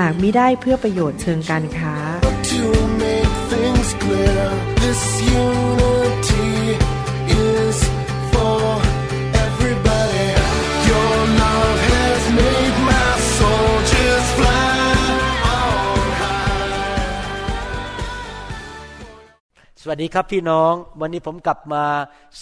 [0.00, 1.94] หากมิได้เพื่อประโยชน์เชิงการค้า
[2.52, 2.64] to
[3.02, 4.44] make things clear.
[4.82, 5.02] This
[5.44, 6.50] unity
[7.48, 7.76] is
[8.32, 8.60] for
[9.46, 10.28] everybody.
[10.90, 14.78] Your love has made my soul just fly
[15.58, 16.70] on high.
[19.82, 21.84] สวัสดีครับพี่น้อง วันนี้ผมกลับมา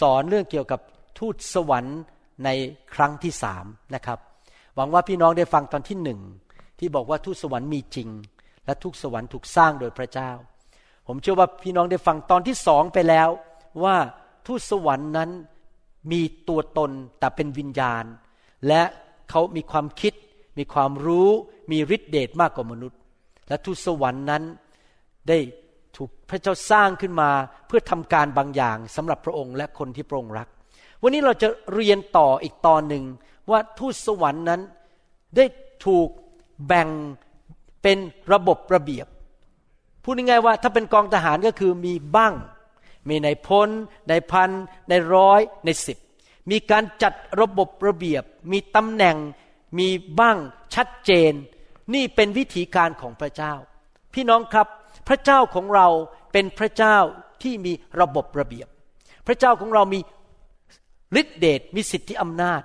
[0.01, 0.80] สอนเรื่องเกี่ยวกับ
[1.19, 2.01] ทูตสวรรค์
[2.45, 2.49] ใน
[2.95, 4.19] ครั้งที่สามนะครับ
[4.77, 6.21] หวังว่าพี่น้องได้ฟังตอนที่หนึ่ง
[6.85, 8.09] ที่บอกว่าทูตสวรรค์มีจริง
[8.65, 10.30] และทูตสวรรค์ถูกสร้างโดยพระเจ้า
[11.07, 13.29] ผมเชื่อว่าพี่น้องได้ฟังตอนที่สองไปแล้ว
[13.85, 13.96] ว่า
[14.46, 15.30] ทูตสวรรค์นั้น
[16.12, 18.05] มีตัวตนแต่เป็นวิญญาณ
[18.68, 18.82] และ
[19.30, 20.12] เขามีความคิด
[20.59, 21.29] มีความรู้
[21.71, 22.99] มีฤทธิเดชมากกว่ามนุษย์
[23.49, 24.43] และทูตสวรรค์นั้น
[25.29, 25.38] ได้
[25.96, 27.30] ถูกพระเจ้าสร้างขึ้นมา
[27.66, 30.49] เพื่อทำการบางอย่างสำหรับพระองค์และคนที่พระองค์รัก
[31.02, 33.05] วันนี้เราจะเรียนต่ออีกตอนหนึ่ง
[33.51, 34.60] ว่าทูตสวรรค์นั้น
[35.37, 35.45] ได้
[35.87, 36.09] ถูก
[36.66, 36.88] แบ่ง
[37.83, 37.99] เป็น
[38.33, 39.07] ระบบระเบียบ
[40.02, 42.35] พูดง่ายๆว่าถ้าเป็นกองทหารก็คือมีบ้าง
[43.09, 43.69] มีในพล
[44.09, 44.51] ในพัน
[44.88, 45.99] ในร้อยในสิบ
[46.51, 49.16] มีการจัดระบบระเบียบ มีตำแหน่ง
[49.79, 49.88] มี
[50.21, 50.38] บ้าง
[50.74, 51.33] ชัดเจน
[51.95, 53.55] นี่เป็นวิธีการของพระเจ้า
[54.15, 54.68] พี่น้องครับ
[55.09, 55.89] พระเจ้าของเรา
[56.33, 56.96] เป็นพระเจ้า
[57.43, 58.68] ที่มีระบบระเบียบ
[59.27, 60.01] พระเจ้าของเรามี
[61.21, 62.63] ฤทธิเดชมีสิทธิอำนาจ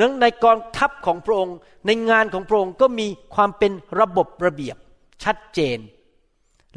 [0.00, 1.56] นื่องในกองทัพของพระองค์
[1.86, 4.76] ในงานของพระองค์ก็มีความเป็นระบบระเบียบ
[5.24, 5.78] ชัดเจน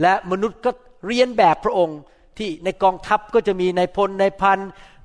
[0.01, 0.71] และมนุษย์ก็
[1.05, 1.99] เรียนแบบพระองค์
[2.37, 4.59] ที่ในกองทัพก็จะมีนายพลนายพัน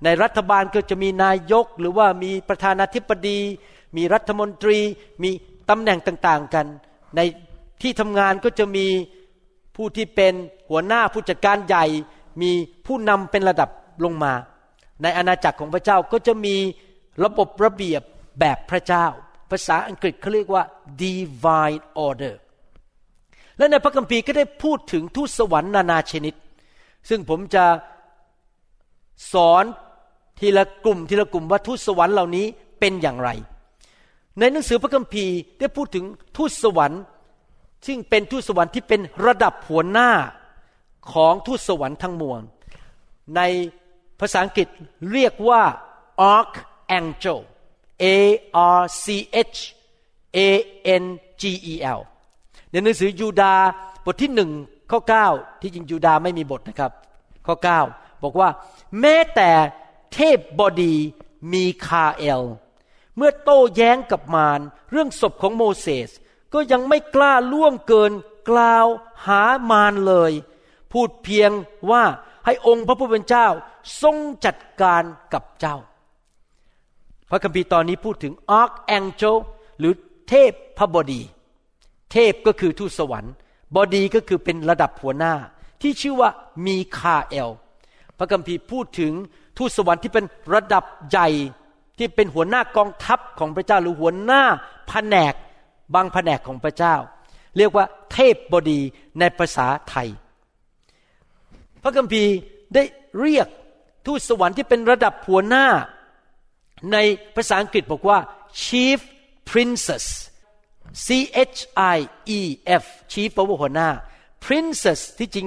[0.04, 3.38] ในรัฐบาลก็จะมีนายก หรือว่ามีประธานาธิบดี
[3.96, 4.78] มีรัฐมนตรี
[5.22, 5.30] มี
[5.70, 6.66] ตำแหน่งต่างๆกัน
[7.16, 7.20] ใน
[7.82, 8.86] ที่ทำงานก็จะมี
[9.76, 10.34] ผู้ที่เป็น
[10.70, 11.86] หัวหน้าผู้จัดการใหญ่
[12.42, 12.50] มี
[12.86, 13.70] ผู้นำเป็นระดับ
[14.04, 14.32] ลงมา
[15.02, 16.56] ในอาณาจักรของพระเจ้าก็จะมี
[17.24, 18.02] ระบบระเบียบ
[18.40, 19.06] แบบพระเจ้า
[19.50, 20.62] ภาษาอังกฤษเขาเรียกว่า
[21.02, 22.34] divine order
[23.58, 26.34] และในพระคัมภีร์ก็ได้พูดถึงทูตสวรรค์นานาชนิด
[27.08, 27.64] ซึ่งผมจะ
[29.32, 29.64] สอน
[30.38, 32.46] ทีละกลุ่มทีละกลุ่มว่าทูตสวรรค์เหล่านี้
[32.80, 33.30] เป็นอย่างไร
[34.38, 36.04] ในหนังสือพระคัมภีร์ได้พูดถึง
[36.36, 37.02] ทูตสวรรค์
[37.86, 40.10] ซึ่งเป็นทูตสวรรค์ที่เป็นระดับหัวหน้า
[41.12, 42.40] ของทูตสวรรค์ทั้งมวล
[43.36, 43.40] ใน
[44.20, 44.68] ภาษาอังกฤษ
[45.12, 45.62] เรียกว่า
[46.34, 46.52] arc
[46.98, 47.38] angel
[48.02, 48.04] A
[48.78, 49.04] R C
[49.54, 49.58] H
[50.36, 50.38] A
[51.02, 51.04] N
[51.40, 51.42] G
[51.72, 52.00] E L
[52.70, 53.64] ในหนังสือยูดาห์
[54.04, 54.50] บทที่หนึ่ง
[54.90, 56.92] ข้อ 9 ที่จริงยูดาห์ไม่มีบทนะครับ
[57.46, 57.56] ข้อ
[57.88, 58.48] 9 บอกว่า
[59.00, 59.50] แม้แต่
[60.14, 60.94] เทพบดี
[61.52, 62.42] มีคาเอล
[63.16, 64.60] เมื่อโต้แย้งกับมาร
[64.90, 66.10] เรื่องศพของโมเสส
[66.52, 68.12] ก็ยังไม่กล้าล่วงเกิน
[68.50, 68.86] กล่าว
[69.26, 70.32] หามารเลย
[70.92, 71.50] พูดเพียง
[71.90, 72.04] ว่า
[72.44, 73.46] ให้องค์พระผู้เป็นเจ้า
[74.02, 75.76] ทรงจัดการกับเจ้า
[77.34, 79.36] พระคัมภีร์ตอนนี้พูดถึง archangel
[79.78, 79.92] หรือ
[80.28, 81.22] เทพพบดี
[82.12, 83.32] เทพก็คือทูตสวรรค์
[83.74, 85.34] บอดีก็คือเป็นระดับหัวหน้า
[85.82, 86.30] ที่ชื่อว่า
[86.66, 87.50] มีคาเอล
[88.18, 89.12] พระคัมภีร์พูดถึง
[89.58, 91.28] ทูตสวรรค์ที่เป็นระดับใหญ่
[91.98, 94.42] ที่เป็นหัวหน้ากองทัพของพระเจ้าหรือหัวหน้า
[94.88, 95.34] แผนก
[95.94, 96.94] บางแผนกของพระเจ้า
[97.56, 98.80] เรียกว่าเทพบดี
[99.18, 100.08] ในภาษาไทย
[101.82, 102.32] พระคัมภีร์
[102.74, 102.82] ได้
[103.20, 103.48] เรียก
[104.06, 105.66] ทูตสวรรค์ที่เป็นระดับหัวหน้า
[106.92, 106.96] ใน
[107.36, 108.18] ภาษาอังกฤษบอกว่า
[108.64, 108.98] chief
[109.50, 110.04] princess
[111.06, 111.08] C
[111.54, 111.58] H
[111.96, 111.98] I
[112.38, 112.40] E
[112.82, 113.88] F chief แปลว่าหัวหน้า
[114.44, 115.46] princess ที่จริง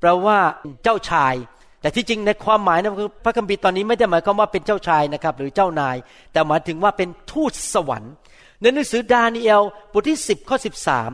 [0.00, 0.38] แปลว่า
[0.82, 1.34] เจ้าชาย
[1.80, 2.92] แต่ที่จริงในความหมายนะ
[3.24, 5.96] พระคัมภีร์ตอนนี้ไม่ได้หมายความว่าเป็นเจ้าชายนะครับ หรือเจ้านาย
[6.32, 8.12] แต่หมายถึงว่าเป็นทูตสวรรค์
[8.60, 9.62] ในหนังสือดานิเอล
[9.92, 10.56] บทที่ 10 ข้อ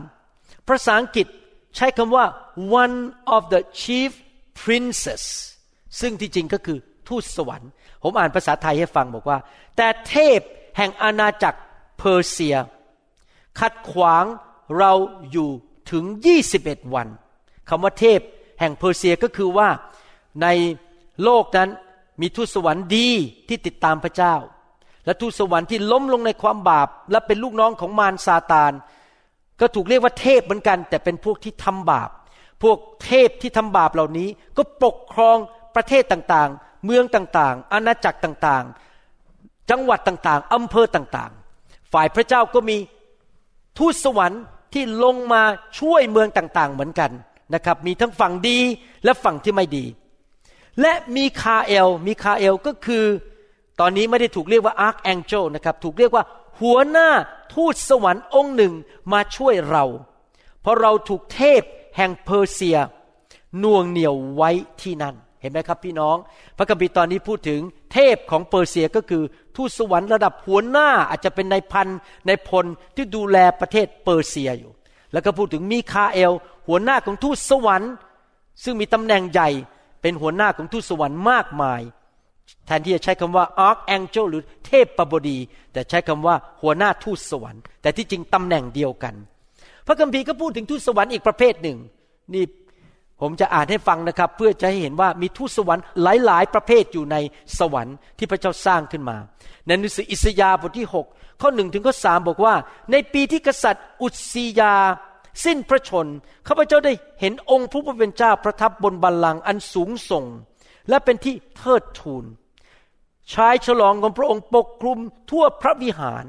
[0.01, 1.27] 13 ภาษาอังกฤษ
[1.75, 2.25] ใช้คำว่า
[2.83, 2.97] one
[3.35, 4.11] of the chief
[4.61, 5.23] princes
[5.99, 7.69] ซึ่งที่จริงก็คือทูตสวรรค์
[8.01, 9.37] ผมอ่านภาษาไทยให้ฟังบอกว่า
[9.77, 10.39] แต่เทพ
[10.77, 11.59] แห่งอาณาจักร
[11.97, 12.57] เพอร์เซีย
[13.59, 14.25] ขัดขวาง
[14.77, 14.91] เรา
[15.31, 15.49] อยู่
[15.91, 16.05] ถึง
[16.49, 17.07] 21 วัน
[17.69, 18.19] คำว่าเทพ
[18.59, 19.69] แห่งเพอร์เซียก็คือว่า
[20.41, 20.47] ใน
[21.23, 21.69] โลกนั้น
[22.21, 23.09] มีทูตสวรรค์ดี
[23.47, 24.35] ที่ติดตามพระเจ้า
[25.05, 28.71] และทูตสวรรค์ที่ล้มลงในความบาป และเป็นลูกน้องของมารซาตาน
[29.59, 32.09] ก็ถูกเรียกว่าเทพเหมือนกัน แต่เป็นพวกที่ทำบาป
[32.63, 35.37] พวกเทพที่ทำบาปเหล่านี้ก็ปกครอง
[35.75, 42.77] ประเทศต่างๆ เมืองต่างๆ อาณาจักรต่างๆ จังหวัดต่างๆ อำเภอต่างๆ ฝ่ายพระเจ้าก็มี
[43.77, 44.41] ทูตสวรรค์
[44.73, 45.43] ที่ลงมา
[45.79, 47.11] ช่วยเมืองต่างๆ เหมือนกัน
[47.53, 48.59] นะครับ มีทั้งฝั่งดี
[49.03, 49.85] และฝั่งที่ไม่ดี
[50.81, 53.05] และมีคาเอล มีคาเอลก็คือ
[53.79, 56.23] ตอนนี้ไม่ได้ถูกเรียกว่าอาร์คแองเจลนะครับ ถูกเรียกว่า
[56.61, 57.09] หัวหน้า
[57.53, 58.73] ทูตสวรรค์องค์หนึ่ง
[59.13, 59.85] มาช่วยเรา
[60.61, 61.61] เพราะเราถูกเทพ
[61.97, 62.77] แห่งเพอร์เซีย
[63.63, 64.49] น่วงเหนี่ยวไว้
[64.81, 66.15] ที่นั่น เห็นไหมครับพี่น้อง
[66.57, 67.61] พระคัมภีร์ตอนนี้พูดถึง
[67.93, 69.23] เทพของเปอร์เซียก็คือ
[69.55, 71.87] ทูตสวรรค์ระดับหัวหน้าอาจจะเป็นนายพัน
[72.27, 72.65] นายพล
[72.95, 74.71] ที่ดูแลประเทศเปอร์เซียอยู่
[75.13, 76.31] แล้วก็พูดถึงมีคาเอล
[76.67, 77.93] หัวหน้าของทูตสวรรค์
[78.63, 79.49] ซึ่งมีตำแหน่งใหญ่
[80.01, 81.81] เป็นหัวหน้าของทูตสวรรค์มากมาย
[82.65, 85.37] แทนที่จะใช้คำว่า archangel หรือเทพปบดี
[85.73, 89.15] แต่ใช้คำว่าหัวหน้าทูตสวรรค์ แต่ที่จริงตำแหน่งเดียวกัน
[89.87, 91.77] พระคัมภีร์ก็พูดถึงทูตสวรรค์อีกประเภทหนึ่ง
[92.33, 92.43] นี่
[93.21, 97.15] ผมจะอ่านให้ฟังนะครับ เพื่อจะให้เห็นว่ามีทูตสวรรค์หลาย ๆ ประเภทอยู่ใน
[97.59, 99.17] สวรรค์ที่พระเจ้าสร้างขึ้นมา
[99.65, 102.53] ในหนังสืออิสยาห์บทที่ 6 ข้อหนึ่งถึงข้อสามบอกว่า
[102.91, 104.75] ในปีที่กษัตริย์อุซียา
[105.45, 106.07] สิ้นพระชน
[106.47, 110.25] ข้าพเจ้าได้เห็นองค์พระผู้เป็นเจ้าประทับบนบัลลังก์อันสูงส่ง
[110.89, 112.25] และเป็นที่เทิดทูน
[113.33, 116.25] ชายฉลองของพระองค์ปกคลุมทั่วพระวิหาร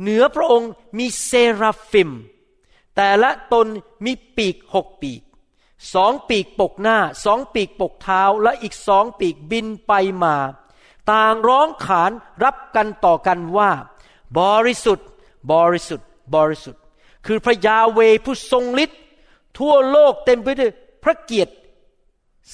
[0.00, 2.10] เหนือพระองค์มีเซราฟิม
[2.96, 3.66] แต่ละตน
[4.04, 5.20] มีปีกหกปีก
[5.94, 9.92] สองปีกปกหน้าสองปีกปกเท้าและอีกสองปีกบินไป
[10.24, 10.36] มา
[11.12, 12.10] ต่างร้องขาน
[12.44, 13.70] รับกันต่อกันว่า
[14.38, 15.06] บริสุทธิ์
[15.52, 16.82] บริสุทธิ์ บริสุทธิ์
[17.26, 19.00] คือพระยาเวผู้ทรงฤทธิ์
[19.58, 20.70] ทั่วโลกเต็มไปด้วย
[21.04, 21.52] พระเกียรติ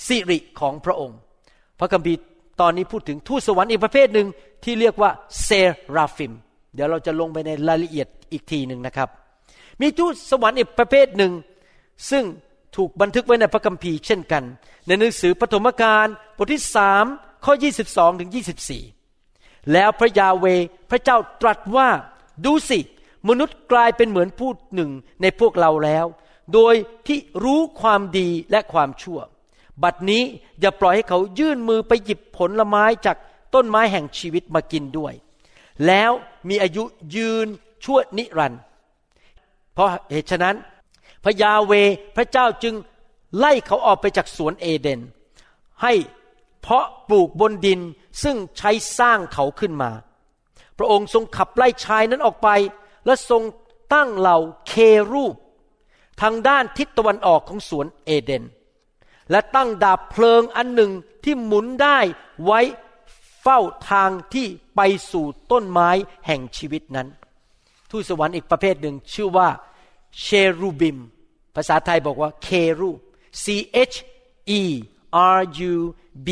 [0.07, 1.19] สิริของพระองค์
[1.79, 2.21] พระคัมภีร์
[2.61, 4.27] ตอนนี้พูดถึงทูตสวรรค์อีกประเภทหนึ่ง
[4.65, 5.11] ที่เรียกว่า
[5.43, 5.51] เซ
[5.97, 6.33] ราฟิม
[6.75, 9.09] เดี๋ยวเราจะลงไปในรายละเอียดอีกทีหนึ่งนะครับ
[9.81, 11.33] มีทูตสวรรค์อีกประเภทหนึ่ง
[12.11, 12.25] ซึ่ง
[12.77, 14.45] ถูกบันทึกไว้ในพระคัมภีร์เช่นกัน
[14.87, 16.07] ในหนังสือปฐมกาล
[16.37, 17.05] บทที่สาม
[17.45, 17.55] ข้อ
[17.87, 18.31] 22ถึง
[19.01, 20.47] 24 แล้วพระยาเว
[20.91, 21.89] พระเจ้าตรัสว่า
[22.45, 22.81] ดูสิ
[23.29, 24.91] มนุษย์กลายเป็นเหมือนผู้หนึ่ง
[25.23, 26.07] ในพวกเราแล้ว
[26.55, 26.75] โดย
[27.07, 29.21] ที่รู้ความดีและความชั่ว
[29.83, 30.23] บัดนี้
[30.61, 33.17] อย่าปล่อยให้เขายื่นมือไปหยิบผลไม้จาก
[33.55, 35.15] ต้นไม้แห่งชีวิตมากินด้วย
[35.87, 36.11] แล้ว
[36.49, 36.83] มีอายุ
[37.17, 37.47] ยืน
[37.85, 38.61] ชั่วนิรันดร์
[39.75, 40.57] เพราะเหตุฉะนั้น
[41.29, 41.73] พระยาเว
[42.17, 42.75] พระเจ้าจึง
[43.39, 45.01] ไล่เขาออกไปจากสวนเอเดน
[45.83, 45.93] ให้
[46.61, 47.81] เพาะปลูกบนดิน
[48.23, 49.91] ซึ่งใช้สร้างเขาขึ้นมา
[50.79, 52.49] พระองค์ทรงขับไล่ชายนั้นออกไป
[53.07, 53.43] และทรง
[53.95, 54.39] ตั้งเหล่า
[54.69, 54.73] เค
[55.13, 55.35] รูป
[56.21, 58.45] ทางด้านทิศตะวันออกของสวนเอเดน
[59.31, 60.93] และตั้งดาบเพลิงอันหนึ่ง
[61.25, 61.99] ที่หมุนได้
[62.45, 62.61] ไว้
[63.43, 63.59] เฝ้า
[63.91, 64.47] ทางที่
[64.77, 64.81] ไป
[65.13, 65.91] สู่ต้นไม้
[66.27, 67.09] แห่งชีวิตนั้น
[67.91, 69.49] ทูตสวรรค์อีกประเภทหนึ่งชื่อว่า
[70.21, 70.27] เช
[70.61, 70.99] รูบิม
[71.57, 72.49] ภาษาไทยบอกว่าเค
[72.81, 72.99] รูป
[73.45, 73.47] C
[73.93, 73.97] H
[74.59, 74.63] E
[75.39, 75.75] R U
[76.27, 76.29] B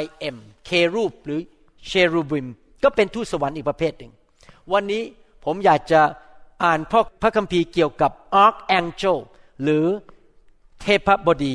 [0.00, 0.02] I
[0.34, 1.40] M เครูปหรือ
[1.86, 2.46] เชรูบิม
[2.82, 4.12] ก็เป็นทูตสวรรค์อีกประเภทหนึ่ง
[4.72, 5.02] วันนี้
[5.44, 6.00] ผมอยากจะ
[6.64, 8.10] อ่านพระพระคัมภีร์เกี่ยวกับ
[8.44, 9.18] Archangel
[9.62, 9.86] หรือ
[10.82, 11.54] เทพบดี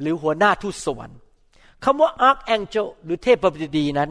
[0.00, 1.18] หรือหัวหน้าทูตสวรรค์
[1.84, 4.10] คำว่า Archangel หรือเทพบดีนั้น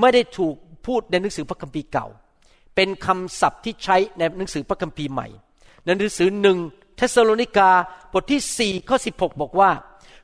[0.00, 0.54] ไม่ได้ถูก
[0.86, 2.06] พูดในหนังสือพระคัมภีร์เก่า
[2.74, 5.28] เป็นคำศัพท์ที่ใช้ในหนังสือพระคัมภีร์ใหม่
[5.84, 6.58] ในหนังสือหนึ่ง
[6.96, 7.70] เธสะโลนิกา
[8.12, 9.70] บทที่ 4 ข้อ 16 บอกว่า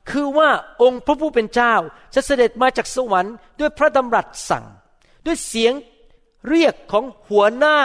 [0.09, 0.49] คือว่า
[0.81, 1.73] องค์พระผู้เป็นเจ้า
[2.15, 4.65] จะเสด็จมาจากสวรรค์ด้วยพระดำรัสสั่ง
[5.25, 5.73] ด้วยเสียง
[6.49, 7.77] เรียกของหัวหน้า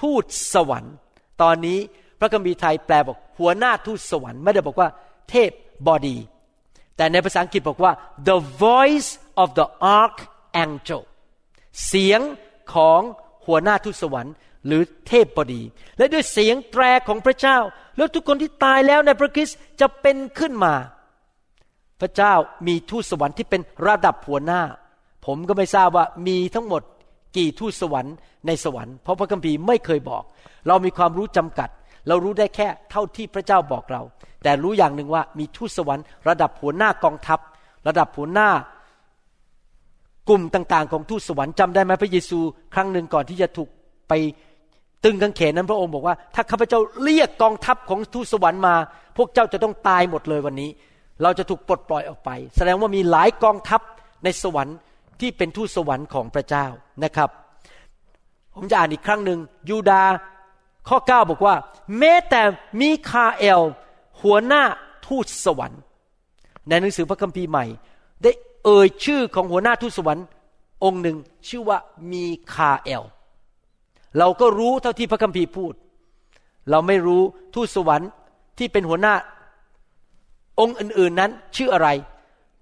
[0.00, 0.94] ทูตสวรรค์
[1.42, 1.78] ตอนนี้
[2.20, 4.88] พระคัมภีร์ไทยแปลบอกหัวหน้าทูตสวรรค์ไม่ได้บอกว่า
[5.30, 5.50] เทพ
[5.86, 6.16] บดี
[6.96, 7.92] แต่ในภาษาอังกฤษบอกว่า
[8.28, 9.10] the voice
[9.42, 9.66] of the
[10.00, 11.02] archangel
[11.86, 12.20] เสียง
[12.74, 13.00] ของ
[13.46, 14.34] หัวหน้าทูตสวรรค์
[14.66, 15.62] หรือเทพบดี
[15.98, 17.58] และด้วยเสียงแตรของพระเจ้า
[18.00, 20.74] แล้วทุกคนที่ตายแล้วในพระคริสต์จะเป็นขึ้นมา
[22.00, 22.32] พระเจ้า
[22.66, 24.62] มีทูตสวรรค์ที่เป็นระดับหัวหน้า
[25.26, 26.82] ผมก็ไม่ทราบว่ามีทั้งหมด
[27.36, 28.14] กี่ทูตสวรรค์
[28.46, 30.22] ในสวรรค์เพราะพระคัมภีร์ไม่เคยบอก
[30.68, 31.68] เรามีความรู้จำกัด
[32.08, 34.02] เรารู้ได้แค่เท่าที่พระเจ้าบอกเรา
[34.42, 37.38] แต่รู้อย่างหนึ่งว่ามีทูตสวรรค์ระดับหัวหน้ากองทัพ
[37.86, 38.50] ระดับหัวหน้า
[40.28, 42.38] กลุ่มต่างๆ ของทูตสวรรค์จำได้ไหมพระเยซู
[42.74, 43.68] ครั้งหนึ่งก่อนที่จะถูก
[44.08, 44.12] ไป
[45.04, 48.74] ตึงกางเขนนั้นพระองค์บอกว่า ถ้าข้าพเจ้าเรียกกองทัพของทูตสวรรค์มา
[49.16, 50.70] พวกเจ้าจะต้องตายหมดเลยวันนี้
[51.22, 53.80] เราจะถูกปลดปล่อยออกไป แสดงว่ามีหลายกองทัพ
[54.24, 54.76] ในสวรรค์
[55.20, 56.66] ที่เป็นทูตสวรรค์ของพระเจ้า
[57.04, 57.30] นะครับ
[58.54, 59.38] ผมจะอ่านอีกครั้งหนึ่ง
[59.68, 60.02] ยูดา
[60.88, 61.54] ข้อ 9 บอกว่า
[61.98, 62.42] แม้แต่
[62.80, 63.62] มีคาเอล
[64.22, 64.62] หัวหน้า
[65.06, 65.80] ทูตสวรรค์
[66.68, 67.64] ในหนังสือพระคัมภีร์ใหม่
[68.22, 68.30] ได้
[68.64, 70.24] เอ่ยชื่อของหัวหน้าทูตสวรรค์
[70.84, 71.16] องค์หนึ่ง
[71.48, 71.78] ชื่อว่า
[72.12, 73.02] มีคาเอล
[74.18, 75.74] เราก็รู้เท่าที่พระคัมภีร์พูด
[76.70, 77.22] เราไม่รู้
[77.54, 78.10] ทูตสวรรค์
[78.58, 79.14] ที่เป็นหัวหน้า
[80.60, 81.88] องค์อื่น ๆนั้นชื่ออะไร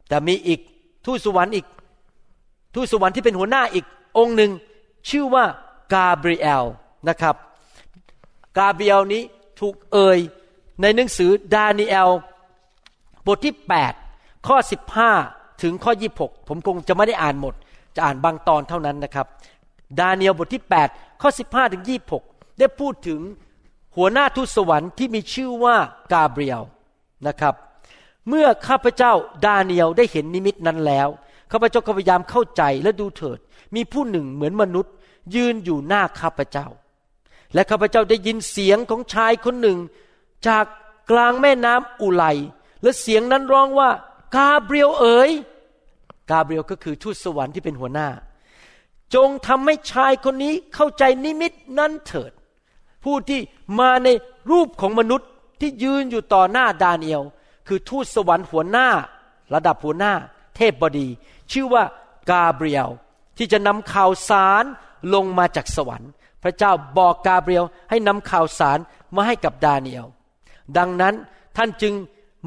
[0.09, 0.61] แต่มีอีก
[1.07, 1.67] ทูตสวรรค์อีก
[2.75, 3.85] ทูตสวรรค์ที่เป็นหัวหน้าอีก
[4.19, 4.50] องค์หนึ่ง
[5.11, 5.45] ชื่อว่า
[5.93, 6.64] กาเบรียล
[7.09, 7.35] นะครับ
[8.59, 9.23] กาเบรียลนี้
[9.61, 10.19] ถูกเอ่ย
[10.83, 12.11] ในหนังสือดาเนียล
[13.26, 13.55] บทที่
[14.00, 14.57] 8 ข้อ
[15.11, 17.55] 15 ถึงข้อ 26 ผมคงจะไม่ได้อ่านหมด
[17.97, 19.26] จะอ่านบางตอนเท่านั้นนะครับ
[20.00, 21.84] ดาเนียลบทที่ 8 ข้อ 15 ถึง
[22.20, 23.20] 26 ได้พูดถึง
[23.96, 25.76] หัวหน้าทูตสวรรค์ที่มีชื่อว่า
[26.12, 26.62] กาเบรียล
[27.26, 27.54] นะครับ
[28.28, 29.12] เมื่อข้าพเจ้า
[29.44, 31.08] ดาเนียลได้เห็นนิมิตนั้นแล้ว
[31.52, 33.38] ข้าพเจ้าก็พยายามเข้าใจและดูเถิด
[33.75, 34.92] มีผู้หนึ่งเหมือนมนุษย์
[35.34, 36.66] ยืนอยู่หน้าข้าพเจ้า
[37.54, 39.78] และข้าพเจ้าได้ยินเสียงของชายคนหนึ่ง
[40.48, 40.64] จาก
[41.10, 42.25] กลางแม่น้ำอุไล
[42.82, 43.90] และเสียงนั้นร้องว่า
[44.37, 45.30] กาเบรียลเอ๋ย
[46.30, 48.08] กาเบรียลก็คือทูตสวรรค์ที่เป็นหัวหน้า
[49.15, 52.33] จงทำให้ชายคนนี้เข้าใจนิมิตนั้นเถิด
[53.05, 53.41] ผู้ที่
[53.79, 54.09] มาใน
[54.50, 55.29] รูปของมนุษย์
[55.61, 57.23] ที่ยืนอยู่ต่อหน้าดาเนียล
[57.67, 58.88] คือทูตสวรรค์หัวหน้า
[59.55, 60.15] ระดับหัวหน้า
[60.57, 61.09] เทพบดี
[61.53, 61.85] ชื่อว่า
[62.31, 62.91] กาเบรียล
[63.37, 64.65] ที่จะนำข่าวสาร
[65.15, 66.11] ลงมาจากสวรรค์
[66.43, 68.79] พระเจ้าบอกกาเบรียลให้นำข่าวสาร
[69.15, 70.07] มาให้กับดาเนียล
[70.77, 71.15] ดังนั้น
[71.57, 71.95] ท่านจึง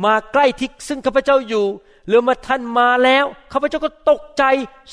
[0.03, 1.65] มาใกล้ที่ซึ่งข้าพเจ้าอยู่
[2.07, 4.43] เมื่อท่านมาแล้วข้าพเจ้าก็ตกใจ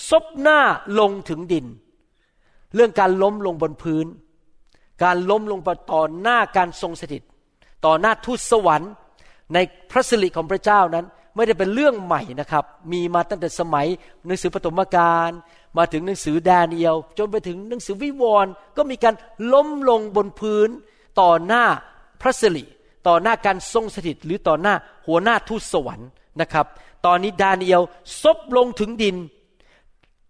[0.09, 0.61] ซบหน้า
[0.99, 1.67] ลงถึงดิน
[2.75, 4.07] เรื่องการล้มลงบนพื้น
[5.05, 5.61] การล้มลง
[5.93, 7.23] ต่อหน้าการทรงสถิต
[7.85, 8.93] ต่อหน้าทูตสวรรค์
[9.55, 9.59] ใน
[9.91, 13.87] พระสิริของพระเจ้านั้นไม่ได้เป็นเรื่องใหม่นะครับ มีมาตั้งแต่สมัย
[14.27, 15.31] หนังสือปฐมกาล
[15.77, 19.15] มาถึงหนังสือดาเนียลจนไปถึงหนังสือวิวรณ์ก็มีการ
[19.53, 20.69] ล้มลงบนพื้น
[21.21, 21.65] ต่อหน้า
[22.21, 22.65] พระสิริ
[23.07, 24.75] ต่อหน้าการทรงสถิตหรือต่อหน้า
[25.07, 26.09] หัวหน้าทูตสวรรค์
[26.41, 26.67] นะครับ
[27.07, 27.83] ตอนนี้ดาเนียล
[28.23, 29.17] ซบลงถึงดิน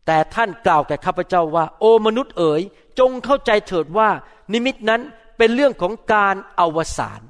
[0.06, 2.62] แต่ท่านกล่าวแก่ข้าพเจ้าว่า โอมนุษย์เอ๋ย
[2.98, 4.08] จงเข้าใจเถิดว่า
[4.52, 5.00] นิมิตนั้น
[5.38, 7.20] เป็นเรื่องของการอวสาน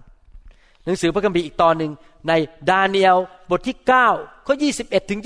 [0.85, 1.93] หนังสือพระคัมภีร์อีกตอนหนึ่ง
[2.29, 2.33] ใน
[2.71, 3.19] ดาเนียล
[3.51, 3.77] บทที่
[4.13, 5.21] 9ข้อ21ถึง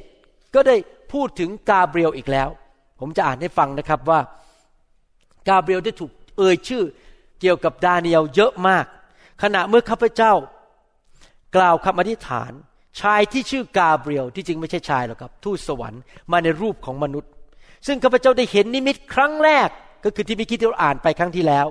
[0.00, 0.76] 27 ก็ได้
[1.12, 2.48] พูดถึงกาเบรียลอีกแล้ว
[3.00, 4.20] ผมจะอ่านให้ฟังนะครับว่า
[5.48, 6.82] กาเบรียลได้ถูกเอ่ยชื่อ
[7.40, 8.86] เกี่ยวกับดาเนียลเยอะมาก
[9.42, 10.32] ขณะเมื่อข้าพเจ้า
[11.56, 12.52] กล่าวคำอธิษฐาน
[13.00, 17.30] ชายที่ชื่อกาเบรียลที่จริงไม่ใช่ชายหรอกครับ ทูตสวรรค์มาในรูปของมนุษย์
[17.86, 19.68] ซึ่งข้าพเจ้าได้เห็นนิมิตครั้งแรก
[20.04, 21.66] ก็คือที่มิคิดที่เราอ่านไปครั้งที่แล้ว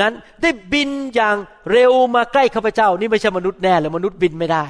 [0.00, 0.12] นั้น
[0.42, 1.36] ได้บินอย่าง
[1.70, 4.64] เร็วมาใกล้ข้าพเจ้า นี่ไม่ใช่มนุษย์แน่เลยมนุษย์บินไม่ได้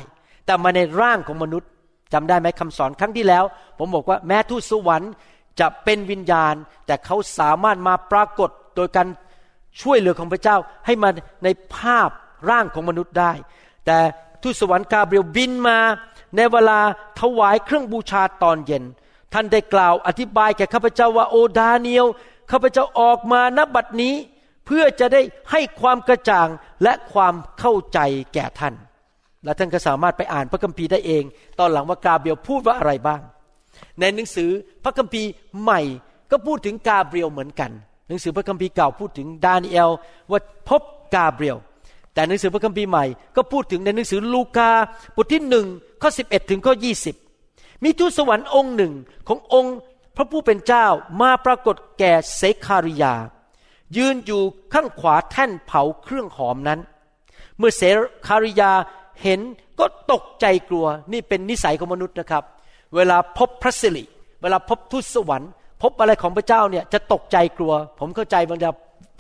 [0.47, 1.69] แต่มาในร่างของมนุษย์
[2.13, 3.45] จำได้ไหมคำสอนครั้งที่แล้ว
[3.79, 5.13] ผมบอกว่าแม้ทูตสวรรค์
[5.61, 6.55] จะเป็นวิญญาณ
[6.87, 9.07] แต่เขาสามารถมาปรากฏโดยการ
[9.83, 11.11] ช่วยเหลือของพระเจ้าให้มา
[11.45, 12.11] ในภาพ
[12.51, 13.33] ร่างของมนุษย์ได้
[13.87, 13.99] แต่
[14.43, 15.79] ทูตสวรรค์กาเบรียลบินมา
[16.37, 16.81] ในเวลา
[17.21, 18.85] ถวายเครื่องบูชาตอนเย็น
[19.33, 22.07] ท่านได้กล่าวอธิบายแก่ข้าพเจ้าว่าโอดาเนียล
[22.51, 24.15] ข้าพเจ้าออกมาณบัดนี้
[24.67, 26.49] เพื่อจะได้ให้ความกระจ่าง
[26.83, 27.99] และความเข้าใจ
[28.35, 28.75] แก่ท่าน
[29.45, 31.25] และท่านก็สามารถไปอ่านพระคัมภีร์ได้เอง
[31.59, 33.21] ตอนหลังว่ากาเบรียลพูดว่าอะไรบ้าง
[34.01, 34.51] ในหนังสือ
[34.85, 35.31] พระคัมภีร์
[35.63, 35.81] ใหม่
[36.31, 37.71] ก็พูดถึงกาเบรียลเหมือนกัน
[38.09, 39.91] หนังสือพระคัมภีร์เก่าพูดถึงดานิเอล
[40.31, 40.83] ว่าพบ
[41.15, 41.59] กาเบรียล
[42.19, 43.05] แต่หนังสือพระคัมภีร์ใหม่
[43.37, 44.71] ก็พูดถึงในหนังสือลูกา
[45.17, 45.67] บทที่หนึ่ง
[46.03, 46.75] ข้อ11ถึงข้อ
[47.29, 48.93] 20มีทูตสวรรค์องค์หนึ่ง
[49.29, 49.77] ขององค์
[50.17, 50.87] พระผู้เป็นเจ้า
[51.21, 53.15] มาปรากฏแก่เซคาริยา
[53.97, 56.81] ยืนอยู่ข้างขวาแท่นเผาเครื่องหอมนั้น
[57.59, 57.83] เมื่อเซ
[58.27, 58.73] คาริยา
[59.23, 59.41] เห็น
[59.79, 62.45] ก็ตกใจกลัวนี่เป็นนิสัยของมนุษย์นะครับ
[62.97, 64.05] เวลาพบพระสิริ
[64.43, 65.51] เวลาพบทูตสวรรค์
[65.83, 68.69] พบอะไรของพระเจ้าเนี่ยจะตกใจกลัว ผมเข้าใจบางที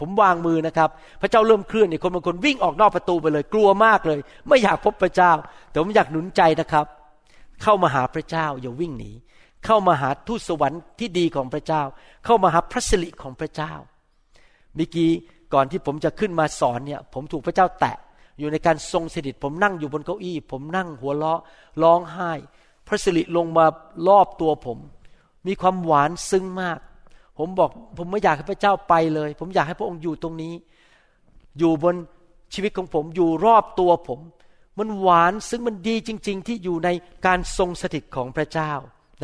[0.01, 0.91] ผมวางมือนะครับ
[1.21, 5.33] พระเจ้าเริ่มเคลื่อนเนี่ยคนบางคนวิ่งออกนอกประตูไปเลย กลัวมากเลย ไม่อยากพบพระเจ้า
[5.71, 6.87] แต่ผมอยากหนุนใจนะครับ
[7.63, 9.11] เข้ามาหาพระเจ้าอย่าวิ่งหนี
[9.67, 11.83] เข้ามาหาทูตสวรรค์ที่ดีของพระเจ้า
[12.25, 13.73] เข้ามาหาพระสิริของพระเจ้า
[14.77, 15.11] เมื่อกี้
[15.55, 17.97] ก่อนที่ผมจะขึ้นมาสอนเนี่ย ผมถูกพระเจ้าแตะ
[18.39, 21.41] อยู่ในการทรงสถิตผมนั่งอยู่บนเก้าอี้ ผมนั่งหัวเราะ
[21.83, 22.33] ร้องไห้
[22.87, 23.67] พระสิริลงมา
[24.09, 24.79] รอบตัวผม
[25.47, 26.79] มีความหวานซึ้งมาก
[27.39, 30.55] ผมบอก ผมไม่อยากให้พระเจ้าไปเลย ผมอยากให้พระองค์อยู่ตรงนี้
[31.59, 31.95] อยู่บน
[32.55, 34.21] ชีวิตของผมอยู่รอบตัวผม
[34.79, 36.89] มันหวานซึ่งมันดีจริง ๆ ที่อยู่ใน
[37.27, 38.73] การทรงสถิตของพระเจ้า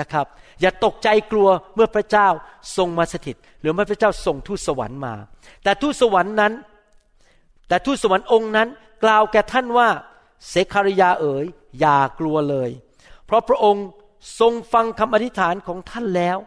[0.01, 0.27] นะครับ
[0.61, 2.29] อย่าตกใจกลัวเมื่อพระเจ้า
[2.77, 5.15] ทรงมาสถิต หรือเมื่อพระเจ้าส่งทูตสวรรค์มา
[5.63, 6.53] แต่ทูตสวรรค์นั้น
[7.69, 8.69] แต่ทูตสวรรค์องค์นั้น
[9.05, 9.89] กล่าวแก่ท่านว่า
[10.49, 11.47] เสคาริยาเอ๋ย
[11.81, 12.71] อย่ากลัวเลย
[13.27, 13.87] เพราะพระองค์
[14.41, 16.39] ทรงฟังคำอธิษฐานของท่านแล้ว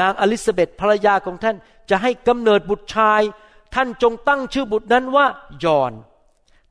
[0.00, 1.56] นางอลิซาเบธภรรยาของท่าน
[1.90, 3.22] จะให้กำเนิดบุตรชาย
[3.74, 5.26] ท่านจงตั้งชื่อบุตรนั้นว่า
[5.64, 5.92] ยอน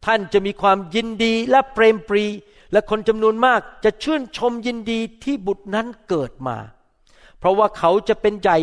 [0.06, 2.26] ท่านจะมีความยินดีและเปรมปรี
[2.72, 6.58] และคนจำนวนมากจะชื่นชมยินดีที่บุตรนั้นเกิดมา
[7.40, 8.58] เพราะว่าเขาจะเป็นใหญ่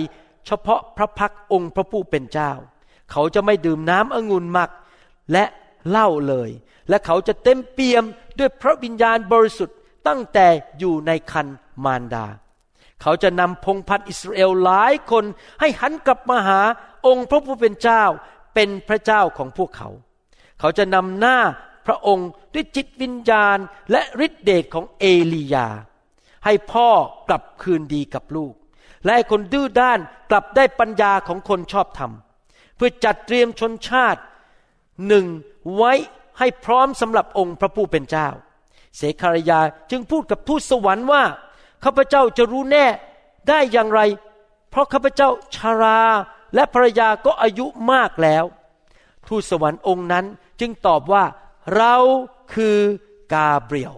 [0.46, 2.52] เฉพาะพระพักองค์พระผู้เป็นเจ้า
[3.10, 4.70] เขาจะไม่ดื่มน้ำองุ่นหมัก
[5.32, 5.44] และ
[5.88, 6.50] เหล้าเลย
[6.88, 8.04] และเขาจะเต็มเปี่ยม
[8.38, 9.76] ด้วยพระวิญญาณบริสุทธิ์
[10.08, 10.46] ตั้งแต่
[10.78, 11.46] อยู่ในคัน
[11.84, 12.26] มารดา
[13.02, 15.24] เขาจะนำพงพันอิสราเอลหลายคน
[15.60, 16.60] ให้หันกลับมาหา
[17.06, 18.04] องค์พระผู้เป็นเจ้า
[18.54, 19.88] เป็นพระเจ้าของพวกเขา
[20.60, 21.38] เขาจะนำหน้า
[21.86, 23.58] พระองค์ด้วยจิตวิญญาณ
[23.90, 25.68] และฤทธิเดชของเอลียา
[26.44, 26.88] ให้พ่อ
[27.28, 28.54] กลับคืนดีกับลูก
[29.04, 29.98] และให้คนดื้อด้าน
[30.30, 32.12] กลับได้ปัญญาของคนชอบธรรม
[32.76, 34.20] เพื่อจัดเตรียมชนชาติ
[35.06, 35.26] หนึ่ง
[35.76, 35.92] ไว้
[36.38, 38.28] ให้พร้อมสำหรับองค์พระผู้เป็นเจ้า
[38.96, 41.22] เสคารยาจึงพูดกับทูตสวรรค์ว่า
[41.84, 42.86] ข้าพเจ้าจะรู้แน่
[43.48, 44.00] ได้อย่างไร
[44.70, 46.00] เพราะข้าพเจ้าชารา
[46.54, 48.44] และภรรยาก็อายุมากแล้ว
[49.26, 50.24] ทูตสวรรค์องค์นั้น
[50.60, 51.24] จึงตอบว่า
[51.76, 51.94] เรา
[52.54, 52.78] คือ
[53.34, 53.94] กาเบรียล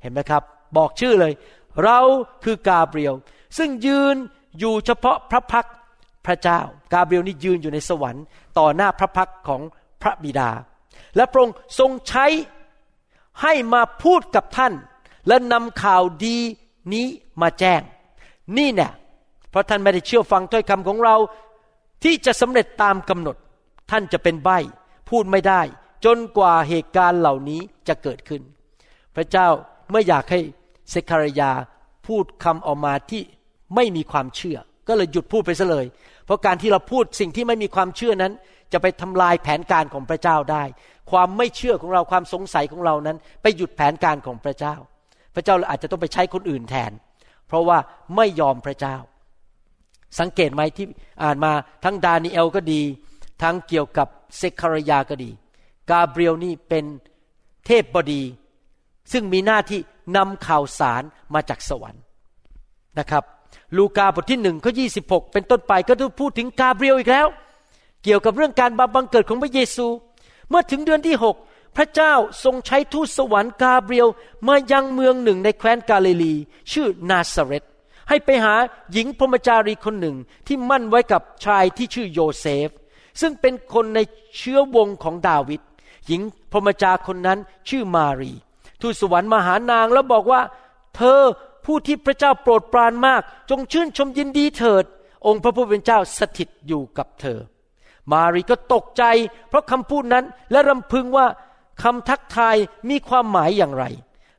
[0.00, 0.42] เห็นไหมครับ
[0.76, 1.32] บอกชื่อเลย
[1.84, 1.98] เรา
[2.44, 3.14] คือกาเบรียล
[3.58, 4.16] ซึ่งยืน
[4.58, 5.66] อยู่เฉพาะพระพัก
[6.26, 6.60] พระเจ้า
[6.92, 8.24] กาเบรียลนี่ยืนอยู่ในสวรรค์
[8.58, 9.62] ต่อหน้าพระพักของ
[10.02, 10.50] พระบิดา
[11.16, 12.26] และพระองค์ทรงใช้
[13.42, 14.72] ให้มาพูดกับท่าน
[15.28, 16.38] และนำข่าวดี
[16.92, 17.06] นี้
[17.42, 17.80] มาแจ้ง
[18.56, 18.92] นี่เนี่ย
[19.50, 21.16] เพราะท่านไม่ได้เชื่อฟังถ้อยคำของเรา
[22.04, 23.36] ที่จะสำเร็จตามกำหนด
[23.90, 24.58] ท่านจะเป็นใบ้
[25.10, 25.60] พูดไม่ได้
[26.04, 28.42] จนกว่าเหตุการณ์เหล่านี้จะเกิดขึ้น
[29.16, 29.48] พระเจ้า
[29.92, 30.40] ไม่อยากให้
[30.90, 31.50] เซคารยา
[32.06, 33.22] พูดคำออกมาที่
[33.74, 34.58] ไม่มีความเชื่อ
[34.88, 35.86] ก็เลยหยุดพูดไปซะเลย
[36.26, 38.32] เพราะการที่เราพูดสิ่งที่ไม่มีความเชื่อนั้น
[38.72, 40.64] จะไปทำลายแผนการของพระเจ้าได้
[41.10, 44.74] ความไม่เชื่อของเราความสงสัยของเรานั้น ไปหยุดแผนการของพระเจ้า
[45.34, 46.92] พระเจ้าอาจจะต้องไปใช้คนอื่นแทน
[47.46, 47.78] เพราะว่า
[48.16, 48.96] ไม่ยอมพระเจ้า
[50.18, 50.86] สังเกตไหมที่
[51.22, 51.52] อ่านมา
[51.84, 52.80] ทั้งดานิเอลก็ดี
[53.42, 54.08] ทั้งเกี่ยวกับ
[54.38, 55.30] เซคารยาก็ดี
[55.90, 56.84] กาเบรียลนี่เป็น
[57.66, 58.22] เทพบดี
[59.12, 59.80] ซึ่งมีหน้าที่
[60.16, 61.02] นำข่าวสาร
[61.34, 62.02] มาจากสวรรค์
[62.98, 63.24] นะครับ
[63.76, 64.84] ลูกาบทที่หนึ่งข้อยี
[65.32, 67.26] เป็นต้นไปก็ต้องพูดถึงกาเบรียลอีกแล้ว
[68.04, 69.86] เกี่ยวกับเรื่องการบังเกิดของพระเยซู
[70.48, 71.36] เมื่อถึงเดือนที่หก
[71.76, 72.14] พระเจ้า
[72.44, 74.08] ทรงใช้ทูตสวรรค์กาเบรียล
[74.46, 76.34] มายังเมืองหนึ่งในแคว้นกาลิลี
[76.72, 77.64] ชื่อนาซาเรต
[78.08, 78.54] ให้ไปหา
[78.92, 82.68] หญิงพรหมจารีคนหนึ่งที่มั่นไว้กับชายที่ชื่อโยเซฟ
[83.20, 83.98] ซึ่งเป็นคนใน
[84.36, 85.60] เชื้อวงของดาวิด
[86.06, 88.32] หญิงพรหมจาคนนั้นชื่อมารี
[88.80, 90.40] ทูตสวรรค์มาหานางแล้วบอกว่า
[90.96, 91.20] เธอ
[91.64, 94.84] ผู้ที่พระเจ้าโปรดปรานมาก จงชื่นชมยินดีเถิด
[95.26, 97.38] องค์พระผู้เป็นเจ้าสถิตอยู่กับเธอ
[98.12, 99.04] มารีก็ตกใจ
[99.48, 101.26] เพราะคำพูดนั้นและรำพึงว่า
[101.82, 102.56] คำทักทาย
[102.88, 103.84] มีความหมายอย่างไร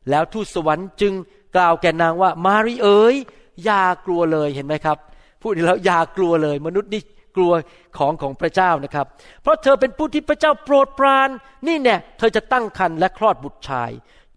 [0.09, 1.13] แล้วทูตสวรรค์จึง
[1.55, 3.15] กล่าวแก่นางว่ามารีเอ๋ย
[3.63, 4.97] อย่ากลัวเลยเห็นไหมครับ
[5.41, 7.01] พูดแล้วอย่ากลัวเลย มนุษย์นี่
[7.35, 7.53] กลัว
[7.97, 9.05] ของของพระเจ้านะครับ
[9.41, 11.29] เพราะเธอเป็นผู้ที่พระเจ้าโปรดปราน
[11.67, 13.91] นี่แน่เธอจะตั้งครรภ์และคลอดบุตรชาย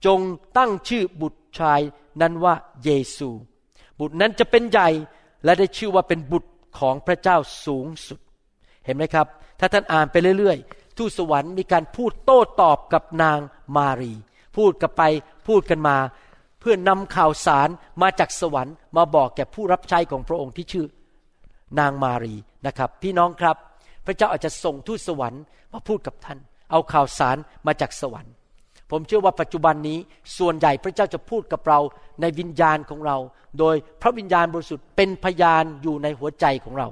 [0.07, 0.21] จง
[0.59, 1.81] ตั้งชื่อบุตรชาย
[2.21, 3.29] นั้นว่าเยซู
[4.01, 4.89] บุตรนั้นจะเป็นใหญ่
[5.45, 8.21] และได้ชื่อว่าเป็นบุตรของพระเจ้าสูงสุด
[8.85, 9.27] เห็นไหมครับ
[9.61, 10.59] ถ้าท่านอ่านไปเรื่อย
[10.99, 13.39] ทูตสวรรค์มีการพูดโต้ตอบกับนาง
[13.77, 14.13] มารี
[14.57, 15.03] พูดกันไป
[15.49, 15.97] พูดกันมา
[16.61, 17.69] เพื่อนำข่าวสาร
[18.03, 20.87] มาจากสวรรค์ มาบอกแก่ผู้รับใช้ของพระองค์ที่ชื่อ
[21.79, 22.35] นางมารี
[22.67, 23.57] นะครับ พี่น้องครับ
[24.07, 26.39] พระเจ้าอาจจะส่งทูตสวรรค์มาพูดกับท่าน
[26.71, 28.33] เอาข่าวสารมาจากสวรรค์
[28.91, 29.99] ผมเชื่อว่าปัจจุบันนี้
[30.39, 31.79] ส่วนใหญ่พระเจ้าจะพูดกับเรา
[32.21, 33.17] ในวิญญาณของเรา
[33.59, 36.89] โดยพระวิญญาณบริสุทธิ์เป็นพยานอยู่ในหัวใจของเรา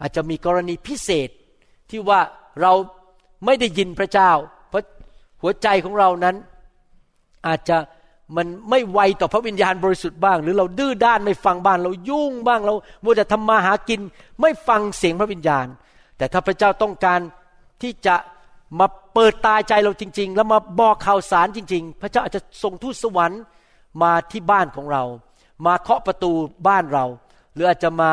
[0.00, 1.28] อาจจะมีกรณีพิเศษ
[1.90, 2.20] ที่ว่า
[2.62, 2.72] เรา
[3.44, 4.30] ไม่ได้ยินพระเจ้า
[4.68, 4.82] เพราะ
[5.42, 6.36] หัวใจของเรานั้น
[7.46, 7.76] อาจจะ
[8.36, 14.00] มันไม่ไวต่อพระวิญญาณบริสุทธิ์บ้าง หรือเราดื้อด้านไม่ฟังบ้านเรายุ่งบ้างเรามัวแต่ทำมาหากิน
[14.40, 15.66] ไม่ฟังเสียงพระวิญญาณ
[16.16, 17.20] แต่ถ้าพระเจ้าต้องการ
[17.82, 18.16] ที่จะ
[18.80, 23.42] มาเปิดตาใจเราจริง ๆ แล้วมาบอกข่าวสารจริง ๆ พระเจ้าอาจจะส่งทูตสวรรค์
[24.02, 25.04] มาที่บ้านของเรา
[25.66, 26.32] มาเคาะประตู
[26.68, 27.04] บ้านเรา
[27.54, 28.12] หรืออาจจะมา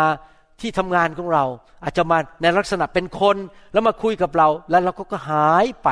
[0.62, 1.46] ที่ทำงานของเรา
[1.84, 3.38] อาจจะมาในลักษณะเป็นคน
[3.74, 5.90] แล้วมาคุยกับเรา แล้วเราก็หายไป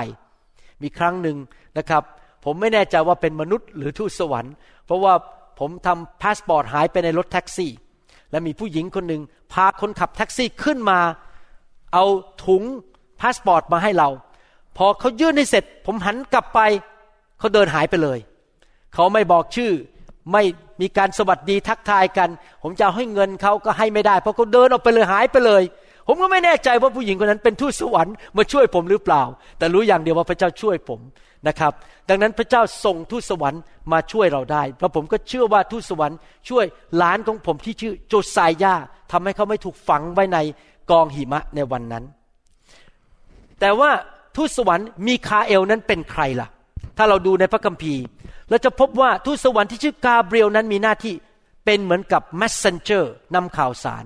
[0.82, 1.38] มีครั้งหนึ่ง
[1.78, 2.04] นะครับ
[2.44, 4.54] ผมไม่แน่ใจว่าเป็นมนุษย์หรือทูตสวรรค์
[4.86, 5.14] เพราะว่า
[5.60, 7.72] ผมทำพาสปอร์ตหายไปในรถแท็กซี่
[8.32, 9.22] และมีผู้หญิงคนหนึ่ง
[9.54, 11.00] พาคนขับแท็กซี่ขึ้นมา
[11.94, 12.06] เอา
[12.46, 12.64] ถุง
[13.20, 14.10] พาสปอร์ตมาให้เรา
[14.78, 16.60] พอเขายื่นให้เสร็จ ผมหันกลับไป
[17.40, 18.20] เขาเดินหายไปเลย
[18.94, 19.72] เขาไม่บอกชื่อ
[20.32, 20.44] ไม่
[20.82, 22.30] มีการสวัสดีทักทายกัน
[22.64, 25.64] ผมจะเอาให้เงินเขาก็ให้ไม่ได้ เพราะเขาเดินออกไปเลยหายไปเลย
[26.08, 29.24] ผมก็ไม่แน่ใจว่าผู้หญิงคนนั้นเป็นทูตสวรรค์มาช่วยผมหรือเปล่า
[29.58, 31.00] แต่รู้อย่างเดียวว่าพระเจ้าช่วยผม
[31.48, 31.74] นะครับ
[32.10, 36.18] ดังนั้นพระเจ้าส่งทูตสวรรค์มาช่วยเราได้แล้วผมก็เชื่อว่าทูตสวรรค์
[36.50, 36.66] ช่วย
[36.98, 38.76] หลานของผมที่ชื่อโจไซยา
[39.12, 40.38] ทำให้เขาไม่ถูกฝังไว้ใน
[40.92, 42.04] กองหิมะในวันนั้น
[43.60, 43.92] แต่ว่า
[44.36, 46.48] ทูตสวรรค์มีคาเอลนั้นเป็นใครล่ะ
[46.98, 48.02] ถ้าเราดูในพระคัมภีร์
[48.54, 51.16] เราจะพบว่าทูตสวรรค์ที่ชื่อกาเบรียลนั้นมีหน้าที่
[51.66, 53.04] เป็นเหมือนกับ messenger
[53.36, 54.06] นำข่าวสาร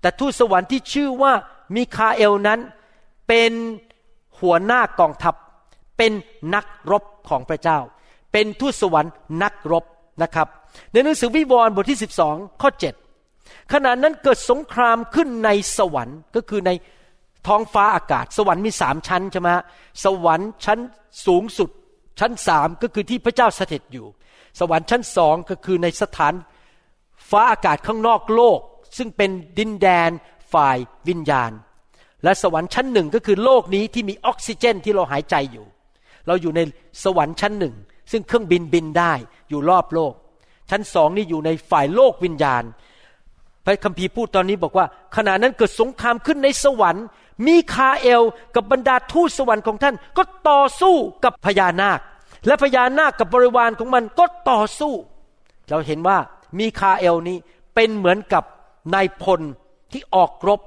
[0.00, 1.32] แต่ทูตสวรรค์ที่ชื่อว่า
[1.76, 2.60] มีคาเอลนั้น
[3.28, 3.52] เป็น
[4.40, 5.34] หัวหน้ากองทัพ
[5.98, 6.12] เป็น
[6.54, 7.78] นักรบของพระเจ้า
[8.32, 9.84] เป็นทูตสวรรค์นักรบ
[10.22, 10.48] นะครับ
[10.92, 12.70] ในหนังสือวิวรณ์บทที่ 12 ข้อ
[13.20, 16.70] 7 ขณะนั้นเกิดสงครามขึ้นในสวรรค์ก็คือใน
[17.46, 19.48] ท้องฟ้าอากาศ สวรรค์มีสามชั้นใช่ไหม
[20.04, 20.78] สวรรค์ชั้น
[21.26, 21.70] สูงสุด
[22.20, 24.06] ชั้นสามก็คือที่พระเจ้าสถิตอยู่
[24.58, 26.34] สวรรค์ชั้นสองก็คือในสถาน
[27.30, 28.60] ฟ้าอากาศข้างนอกโลก
[28.96, 30.10] ซึ่งเป็นดินแดน
[30.52, 30.76] ฝ่าย
[31.08, 31.52] วิญญาณ
[32.24, 35.66] และสวรรค์ชั้นหนึ่งก็คือโลกนี้ที่มีออกซิเจนที่เราหายใจอยู่
[36.26, 36.60] เราอยู่ใน
[37.04, 37.74] สวรรค์ชั้นหนึ่ง
[38.10, 39.12] ซึ่งเครื่องบินบินได้
[39.48, 40.12] อยู่รอบโลก
[40.70, 42.62] ชั้นสองนี่อยู่ในฝ่ายโลกวิญญาณ
[43.64, 47.04] พระคัมภีร์พูดตอนนี้บอกว่าขณะนั้นเกิดสงครามขึ้นในสวรรค์
[47.46, 48.22] มีคาเอล
[48.54, 52.00] กับบรรดาทูตสวรรค์ของท่าน ก็ต่อสู้กับพญานาค
[52.46, 54.94] และพญานาคกับบริวารของมันก็ต่อสู้
[55.70, 56.18] เราเห็นว่า
[56.58, 57.36] มีคาเอลนี้
[57.74, 58.44] เป็นเหมือนกับ
[58.94, 59.40] นายพล
[59.92, 60.60] ที่ออกรบ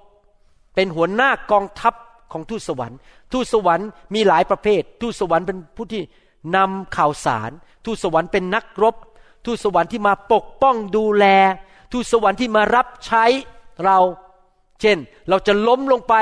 [0.75, 1.93] เป็นหัวหน้ากองทัพ
[2.31, 2.97] ของทูตสวรรค์
[3.31, 6.01] ทูตสวรรค์มีหลายประเภท ทูตสวรรค์เป็นผู้ที่
[6.55, 7.51] นำข่าวสาร
[7.85, 8.95] ทูตสวรรค์เป็นนักรบ
[9.45, 11.25] ทูตสวรรค์ที่มาปกป้องดูแล
[11.91, 13.23] ทูตสวรรค์ที่มารับใช้
[13.85, 13.99] เรา
[14.81, 14.97] เช่น
[15.29, 16.15] เราจะล้มลงไป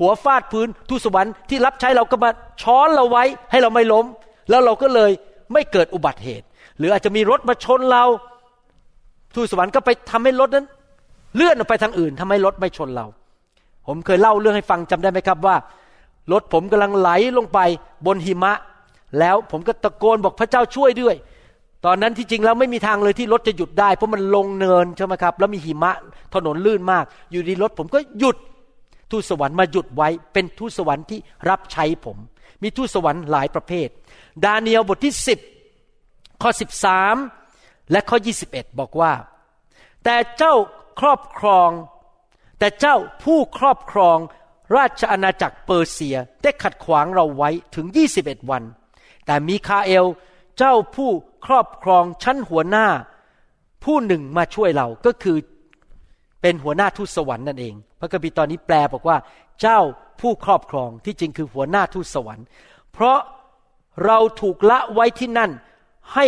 [0.00, 2.30] หัวฟาดพื้นทูตสวรรค์ที่รับใช้เราก็มา
[2.62, 4.06] ช้อนเราไว้ให้เราไม่ล้ม
[4.50, 5.10] แล้วเราก็เลย
[5.52, 6.46] ไม่เกิดอุบัติเหตุ
[6.78, 8.04] หรืออาจจะมีรถมาชนเรา
[9.34, 10.66] ทูตสวรรค์ก็ไปทำให้รถนั้น
[11.36, 13.06] เลื่อนออกไปทางอื่นทำให้รถไม่ชนเรา
[13.86, 15.56] ผมเคยเล่าเรื่องให้ฟังจำได้ไหมครับว่า
[16.32, 17.58] รถผมกำลังไหลลงไป
[18.06, 18.52] บนหิมะ
[19.18, 21.14] แล้วผมก็ตะโกนบอกพระเจ้าช่วยด้วย
[21.84, 25.92] ตอนนั้นที่จริงแล้วไม่มีทางเลยที่รถจะหยุดได้ เพราะมันลงเนินใช่ไหมครับ แล้วมีหิมะ
[26.34, 28.36] ถนนลื่นมาก อยู่ดีรถผมก็หยุด
[29.14, 32.18] ทูตสวรรค์มาหยุดไว้เป็นทูตสวรรค์ที่รับใช้ผม
[32.62, 33.88] มีทูตสวรรค์หลายประเภท
[34.44, 35.14] ดาเนียลบทที่
[35.78, 36.50] 10 ข้อ
[37.20, 39.12] 13 และข้อ 21 บอกว่า
[40.04, 40.54] แต่เจ้า
[41.00, 41.70] ครอบครอง
[42.58, 44.18] แต่เจ้าผู้ครอบครอง
[44.76, 47.86] ราชอาณาจักรเปอร์เซียได้ขัดขวางเราไว้ถึง
[48.18, 48.62] 21 วัน
[49.26, 50.06] แต่มีคาเอล
[50.58, 51.10] เจ้าผู้
[51.46, 52.86] ครอบครองชั้นหัวหน้า
[53.84, 55.36] ผู้หนึ่งมาช่วยเราก็คือ
[56.46, 59.16] เป็นหัวหน้าทูตสวรรค์นั่นเอง พระคัมภีร์ตอนนี้แปลบอกว่า
[59.60, 59.80] เจ้า
[60.20, 62.46] ผู้ครอบครองที่จริงคือหัวหน้าทูตสวรรค์
[62.92, 63.18] เพราะ
[64.04, 65.50] เราถูกละไว้ที่นั่น
[66.14, 66.26] ให้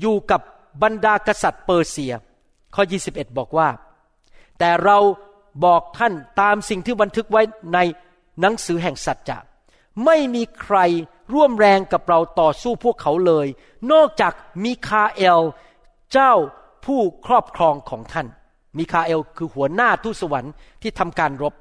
[0.00, 0.40] อยู่กับ
[0.82, 2.12] บรรดากษัตริย์เปอร์เซีย
[2.74, 3.68] ข้อ 21 บอกว่า
[4.58, 4.98] แต่เรา
[5.64, 7.42] บอกท่านตามสิ่งที่บันทึกไว้
[7.74, 7.78] ใน
[8.40, 9.38] หนังสือแห่งสัจจะ
[10.04, 10.78] ไม่มีใคร
[11.34, 13.46] ร่วมแรงกับเราต่อสู้พวกเขาเลย
[13.92, 14.32] นอกจาก
[14.64, 15.40] มิคาเอล
[16.12, 16.32] เจ้า
[16.84, 18.28] ผู้ครอบครองของท่าน
[18.78, 21.54] มิคาเอลคือหัวหน้าทูตสวรรค์ที่ทำการรบ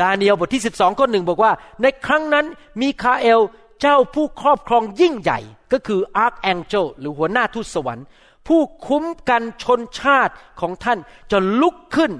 [0.00, 2.46] ดาเนียลบทที่ 12ข้อหนึ่งบอกว่า ในครั้งนั้น
[2.80, 3.40] มิคาเอล
[3.80, 5.38] เจ้าผู้ครอบครองยิ่งใหญ่
[5.72, 8.06] ก็คืออาร์คแองเจลหรือหัวหน้าทูตสวรรค์
[8.46, 10.98] ผู้คุ้มกันชนชาติของท่าน
[11.30, 12.12] จะลุกขึ้น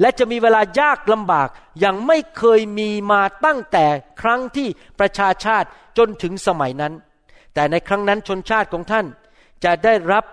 [0.00, 1.48] และจะมีเวลายากลำบาก
[1.80, 3.86] อย่างไม่เคยมีมาตั้งแต่
[4.20, 4.68] ครั้งที่
[5.00, 6.92] ประชาชาติจนถึงสมัยนั้น
[7.54, 9.06] แต่ในครั้งนั้นชนชาติของท่าน
[9.64, 10.24] จะได้รับ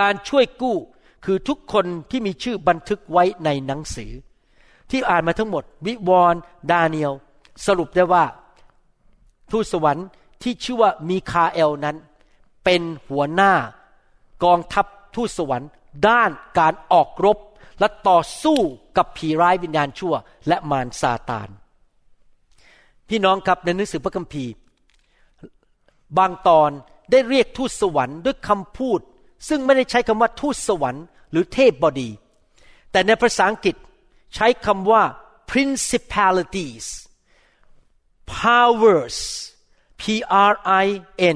[0.00, 0.76] การช่วยกู้
[1.24, 4.12] คือทุกคนที่มีชื่อบันทึกไว้ในหนังสือ
[4.90, 7.12] ที่อ่านมาทั้งหมด วิวรณ์ดาเนียล
[7.66, 8.24] สรุปได้ว่า
[9.50, 10.06] ทูตสวรรค์
[10.42, 11.96] ที่ชื่อว่ามีคาเอลนั้น
[12.64, 13.52] เป็นหัวหน้า
[14.44, 15.68] กองทัพทูตสวรรค์
[16.08, 17.38] ด้านการออกรบ
[17.80, 18.58] และต่อสู้
[18.96, 20.14] กับผีร้ายวิญญาณชั่ว
[20.48, 21.48] และมารซาตาน
[23.08, 24.52] พี่น้องครับในหนังสือพระคัมภีร์
[26.18, 26.70] บางตอน
[27.10, 29.00] ได้เรียกทูตสวรรค์ด้วยคำพูด
[29.48, 32.10] ซึ่งไม่ได้ใช้คำว่าทูตสวรรค์หรือเทพบดี
[32.90, 33.76] แต่ในภาษาอังกฤษ
[34.34, 35.02] ใช้คำว่า
[35.50, 36.86] principalities
[38.34, 39.16] powers
[40.00, 40.02] P
[40.50, 40.86] R I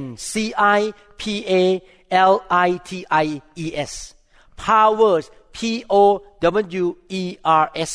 [0.00, 0.32] N C
[0.78, 0.80] I
[1.20, 1.52] P A
[2.32, 2.34] L
[2.66, 2.90] I T
[3.24, 3.26] I
[3.64, 3.92] E S
[4.64, 5.24] powers
[5.56, 5.58] P
[5.92, 5.94] O
[6.82, 6.86] W
[7.20, 7.22] E
[7.62, 7.92] R S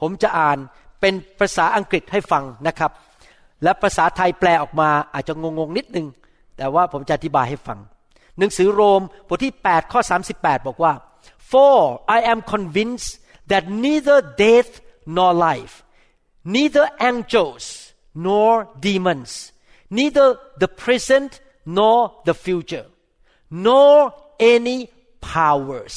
[0.00, 0.58] ผมจะอ่าน
[1.00, 2.90] เป็นภาษาอังกฤษให้ฟังนะครับ
[3.62, 6.06] และภาษาไทยแปลออกมาอาจจะงงๆนิดนึง
[6.56, 7.78] แต่ว่าผมจะอธิบายให้ฟัง
[8.38, 10.00] หนังสือโรมบทที่ 8 ข้อ
[10.34, 10.92] 38 บอกว่า
[11.50, 11.76] for
[12.16, 13.10] I am convinced
[13.50, 14.72] that neither death
[15.16, 15.74] nor life
[16.56, 17.64] neither angels
[18.26, 18.50] nor
[18.86, 19.30] demons
[19.98, 20.28] neither
[20.62, 21.30] the present
[21.78, 22.86] nor the future
[23.66, 23.92] nor
[24.54, 24.78] any
[25.32, 25.96] powers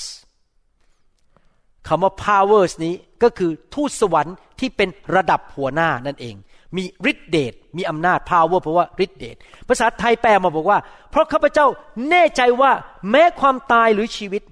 [1.88, 6.36] คำว่า powers นี้ก็คือทูตสวรรค์ที่เป็นระดับหัวหน้านั่นเอง
[6.76, 9.36] มีฤทธิเดชมีอำนาจ power เพราะว่าฤทธิเดช
[9.68, 10.80] ภาษาไทยแปลมาบอกว่า
[11.12, 11.68] เพราะข้าพเจ้า
[12.10, 12.72] แน่ใจว่า
[13.12, 14.44] แม้ความตายหรือชีวิต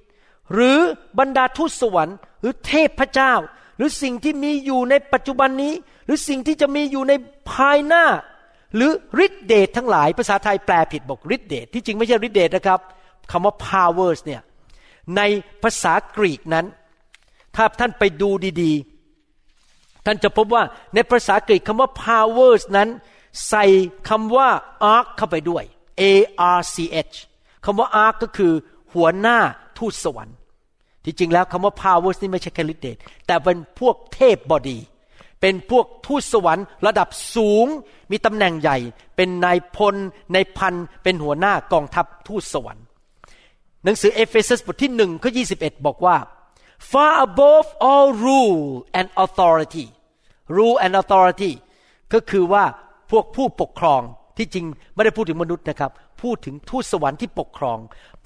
[0.53, 0.77] หรือ
[1.19, 3.34] บรรดาทูตสวรรค์ หรือเทพเจ้า
[3.77, 5.73] หรือสิ่งที่มีอยู่ในปัจจุบันนี้
[6.06, 7.13] หรือสิ่งที่จะมีอยู่ใน
[7.51, 8.06] ภายหน้า
[8.75, 8.91] หรือ
[9.25, 12.80] ฤทธิเดชทั้งหลาย ภาษาไทยแปลผิดบอกฤทธิเดชที่จริงไม่ใช่ฤทธิเดชนะครับ
[13.32, 14.41] คำว่า powers เนี่ย
[15.17, 15.21] ใน
[15.63, 16.65] ภาษากรีกนั้น
[17.56, 18.30] ถ้าท่านไปดู
[18.62, 18.96] ดีๆ
[20.08, 22.89] ท่านจะพบว่าในภาษากรีกคำว่า powers นั้น
[23.50, 23.65] ใส่
[24.10, 24.50] คำว่า
[24.95, 25.63] arch เข้าไปด้วย
[26.02, 26.04] a
[26.58, 26.76] r c
[27.12, 27.15] h
[27.65, 28.54] คำว่า ark ก็คือ
[28.93, 29.38] หัวหน้า
[29.78, 30.38] ทูตสวรรค์
[31.06, 34.78] ที่จริงแล้วคำว่า powers นี่ไม่ใช่แค่ฤทธิเดชแต่เป็นพวกเทพบดี
[35.41, 37.65] เป็นพวกทูตสวรรค์ระดับสูง
[38.12, 38.78] มีตำแหน่งใหญ่
[39.15, 39.96] เป็นนายพล
[40.34, 42.86] นายพัน เป็นหัวหน้ากองทัพทูตสวรรค์
[43.84, 45.43] หนังสือเอเฟซัสบทที่หนึ่งข้อยี
[45.86, 46.17] บอกว่า
[46.91, 49.86] far above all rule and authority
[50.55, 51.51] rule and authority
[52.13, 52.63] ก็คือว่า
[53.12, 54.01] พวกผู้ปกครอง
[54.38, 57.77] ที่จริงไม่ได้พูดถึงมนุษย์นะครับ พูดถึงทูตสวรรค์ที่ปกครอง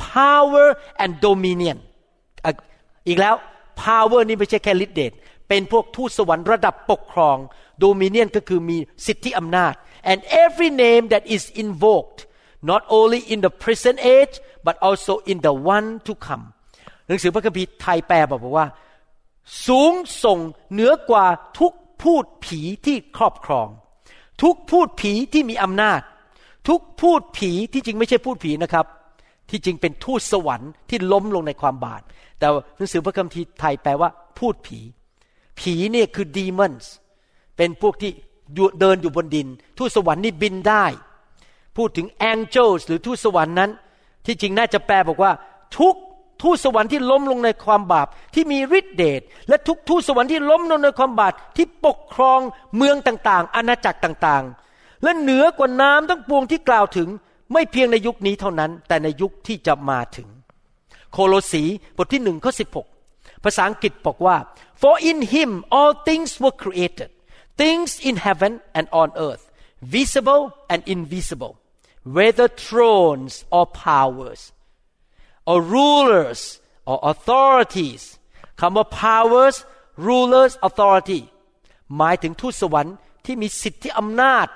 [0.10, 0.67] power
[1.03, 1.77] and dominion
[3.07, 3.36] อีกแล้ว
[3.84, 5.12] power นี่ไม่ใช่แค่ฤทธิเดช
[5.47, 7.38] เป็นพวกทูตสวรรค์ระดับปกครอง
[7.84, 9.73] dominion ก็คือมีสิทธิอำนาจ
[10.12, 12.19] and every name that is invoked
[12.71, 16.45] not only in the present age but also in the one to come
[17.07, 18.67] หนังสือพระคัมภีร์ไทยแปลบอกว่า
[19.67, 20.39] สูงส่ง
[20.71, 21.25] เหนือกว่า
[21.60, 23.67] ทุก พูดผีที่ครอบครอง
[24.41, 26.01] ทุกพูดผีที่มีอำนาจ
[26.67, 28.85] ทุกพูดผีที่จริงไม่ใช่พูดผีนะครับ
[29.49, 32.01] ที่จริงเป็นทูตสวรรค์ที่ล้มลงในความบาป
[32.39, 34.09] แต่หนังสือพระคัมภีร์ไทยแปลว่า
[34.39, 34.79] พูดผี
[35.59, 36.85] ผีเนี่ยคือ demons
[37.57, 38.11] เป็นพวกที่
[38.79, 40.85] เดินอยู่บนดิน ทูตสวรรค์นี่บินได้
[41.77, 43.71] พูดถึง angels หรือทูตสวรรค์นั้น
[44.25, 45.31] ที่จริงน่าจะแปลบอกว่า
[45.77, 45.95] ทุก
[46.41, 52.39] ทูตสวรรค์ที่ล้มลงในความบาปที่มีฤทธิเดชและทุกทูตสวรรค์ที่ล้มลงในความบาปที่ปกครอง
[52.75, 57.10] เมืองต่างๆ อาณาจักรต่างๆ และเหนือกว่าน้ำทั้งปวงที่กล่าวถึง
[57.54, 60.27] ไม่เพียงในยุคนี้เท่านั้น แต่ในยุคที่จะมาถึง
[61.12, 61.63] โคโลสี
[61.97, 62.88] บทที่หนึ่งข้อสิบหก
[63.43, 64.38] ภาษาอังกฤษบอกว่า
[64.82, 67.10] for in him all things were created
[67.62, 69.43] things in heaven and on earth
[69.95, 71.54] visible and invisible
[72.17, 74.41] whether thrones or powers
[75.51, 76.41] or rulers
[76.89, 78.01] or authorities
[78.59, 79.57] คำว่า powers
[80.07, 81.19] rulers authority
[81.97, 84.47] หมายถึงทูตสวรรค์ที่มีสิทธิอำนาจ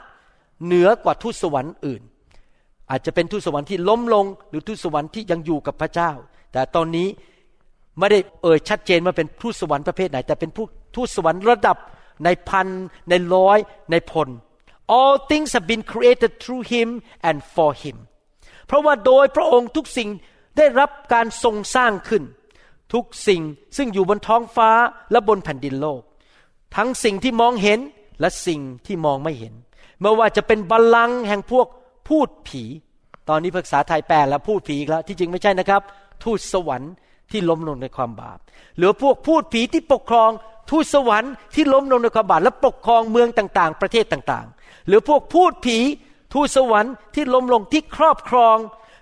[0.65, 2.01] เหนือกว่าทูตสวรรค์อื่น
[2.89, 6.11] อาจจะเป็นทูตสวรรค์ที่ล้มลง หรือทูตสวรรค์ที่ยังอยู่กับพระเจ้า
[6.51, 7.07] แต่ตอนนี้
[7.99, 11.77] ไม่ได้เอ่ยชัดเจนว่าเป็นทูตสวรรค์ประเภทไหน แต่เป็นผู้ทูตสวรรค์ระดับ
[12.23, 12.67] ในพัน
[13.09, 13.57] ในร้อย
[13.91, 14.29] ในพล
[14.97, 16.87] all things have been created through him
[17.29, 17.97] and for him
[18.67, 20.09] เพราะว่าโดยพระองค์ทุกสิ่ง
[20.57, 22.23] ได้รับการทรงสร้างขึ้น
[22.93, 23.41] ทุกสิ่ง
[23.77, 24.69] ซึ่งอยู่บนท้องฟ้า
[25.11, 26.01] และบนแผ่นดินโลก
[26.75, 27.79] ทั้งสิ่งที่มองเห็น
[28.19, 29.53] และสิ่งที่มองไม่เห็น
[30.01, 31.67] ไม่ว่าจะเป็นบัลลังก์แห่งพวก
[32.07, 32.63] พูดผี
[33.29, 35.81] ตอนนี้ภาษาไทยแปลแล้วพูดผีแล้วที่จริงไม่ใช่นะครับ
[36.23, 36.93] ทูตสวรรค์
[37.31, 38.39] ที่ล้มลงในความบาป
[38.77, 40.29] หรือพวกพูดผีที่ปกครอง
[40.69, 45.77] ทูตสวรรค์ที่ล้มลงในความบาปและปกครองเมืองต่าง ๆ ประเทศต่างๆ หรือพวกพูดผี
[46.33, 48.57] ทูตสวรรค์ที่ล้มลงที่ครอบครอง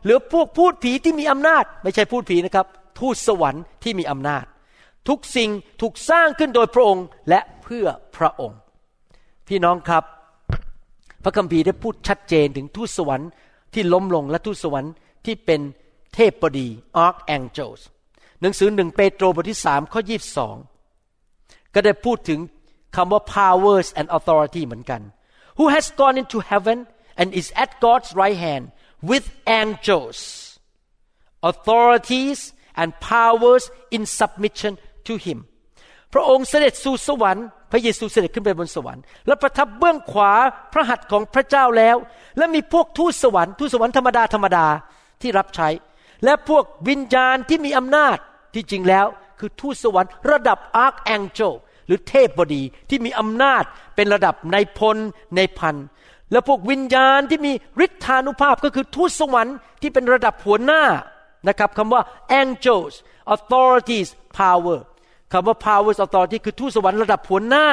[0.06, 2.68] หรือพวกพูดผีที่มีอำนาจ ไม่ใช่พูดผีนะครับ
[3.00, 4.46] ทูตสวรรค์ที่มีอำนาจ
[5.08, 5.50] ทุกสิ่ง
[5.82, 7.86] ถูกสร้างขึ้นโดยพระองค์และเพื่อ
[8.18, 8.58] พระองค์
[9.48, 10.04] พี่น้องครับ
[11.24, 13.30] พระคัมภีร์ได้พูดชัดเจนถึงทูตสวรรค์
[13.74, 14.94] ที่ล้มลงและทูตสวรรค์
[15.26, 15.62] ที่เป็น
[16.14, 16.68] เทพบดี
[17.06, 17.82] archangels
[18.42, 20.56] หนังสือหนึ่งเปโตรบทที่สามข้อยีบสอง
[21.74, 22.40] ก็ได้พูดถึง
[22.96, 25.02] คำว่า powers and authority เหมือนกัน
[25.58, 26.78] who has gone into heaven
[27.20, 28.64] and is at God's right hand
[29.10, 29.26] with
[29.62, 30.20] angels
[31.50, 32.40] authorities
[32.82, 33.64] and powers
[33.96, 34.74] in submission
[35.08, 35.40] to him
[36.14, 40.32] พระองค์เสด็จสู่สวรรค์พระเยซูเสด็จขึ้นไปบนสวรรค์และประทับเบื้องขวา
[40.74, 41.98] พระหัตถ์ของพระเจ้าแล้ว
[42.38, 44.68] และมีพวกทูตสวรรค์ทูตสวรรค์ธรรมดาธรรมดา
[45.22, 45.70] ที่รับใช้
[46.26, 48.18] และพวกวิญญาณที่มีอำนาจ
[48.54, 49.06] ที่จริงแล้ว
[49.40, 51.54] คือทูตสวรรค์ระดับอาร์คแองเจล
[51.88, 53.64] หรือเทพบดีที่มีอำนาจ
[53.96, 54.98] เป็นระดับในพล
[55.36, 55.76] ในพัน
[56.34, 57.52] และพวกวิญญาณที่มี
[57.86, 60.84] ฤทธานุภาพก็คือทูตสวรรค์ที่เป็นระดับหัวหน้า
[61.48, 62.02] นะครับคำว่า
[62.42, 62.94] angels
[63.34, 64.80] authorities power
[65.34, 67.66] คำว่า powers authority คือทูตสวรรค์ระดับหัวหน้า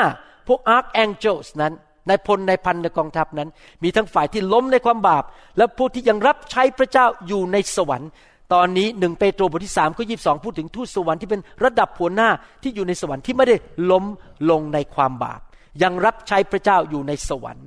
[0.49, 1.73] พวก archangels นั้น
[2.09, 3.49] ในพลในพันในกองทัพนั้น
[3.83, 5.25] มีทั้งฝ่ายที่ล้มในความบาป
[5.57, 8.11] และพวกที่ยังรับใช้พระเจ้าอยู่ในสวรรค์
[8.53, 12.29] ตอนนี้หนึ่งเปโตรบทที่สามข้อยีบสองพูดถึงทูตสวรรค์ที่เป็นระดับหัวหน้า
[12.63, 13.57] ที่อยู่ในสวรรค์ที่ไม่ได้
[13.91, 14.05] ล้ม
[14.51, 15.41] ลงในความบาป
[15.83, 17.67] ยังรับใช้พระเจ้าอยู่ในสวรรค์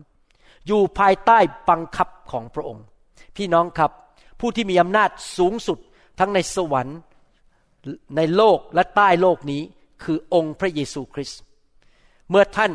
[0.67, 1.38] อยู่ภายใต้
[1.69, 2.84] บังคับของพระองค์
[3.38, 3.91] พี่น้องครับ
[4.39, 5.78] ผู้ที่มีอำนาจสูงสุด
[6.19, 6.97] ทั้งในสวรรค์
[8.15, 9.62] ในโลกและใต้โลกนี้
[10.04, 11.39] คือองค์พระเยซูคริสต์
[12.30, 12.71] เมื่อท่าน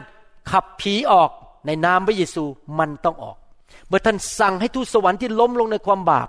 [0.50, 1.30] ขับผีออก
[1.66, 2.44] ในนามพระเยซู
[2.78, 3.36] มันต้องออก
[3.88, 6.28] เมื่อท่านสั่งให้ทูตสวรรค์ที่ล้มลงในความบาป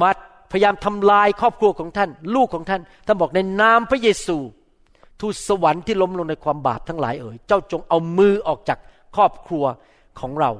[0.00, 0.10] มา
[0.50, 4.36] พยายามทำลายครอบครัวของท่าน ลูกของท่านท่านบอกในนามพระเยซู
[5.20, 8.78] ทูตสวรรค์ที่ล้มลงในความบาปทั้งหลายเอ๋ยเจ้าจงเอามือออกจาก
[9.14, 9.64] ครอบครัว
[10.20, 10.50] ของเรา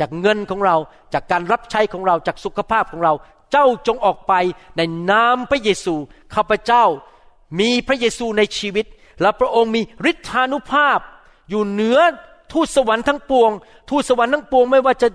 [0.00, 0.76] จากเงินของเรา
[1.14, 3.12] จากการรับใช้ของเราจากสุขภาพของเรา
[3.52, 4.32] เจ้าจงออกไป
[4.76, 5.94] ในนามพระเยซู
[6.34, 6.84] ข้าพเจ้า
[7.60, 8.86] มีพระเยซูในชีวิต
[9.20, 10.98] และพระองค์มีฤทธานุภาพ
[11.50, 11.98] อยู่เหนือ
[12.52, 13.50] ทูตสวรรค์ทั้งปวง
[13.90, 15.08] ทูตสวรรค์ทั้งปวงไม่ว่าจะ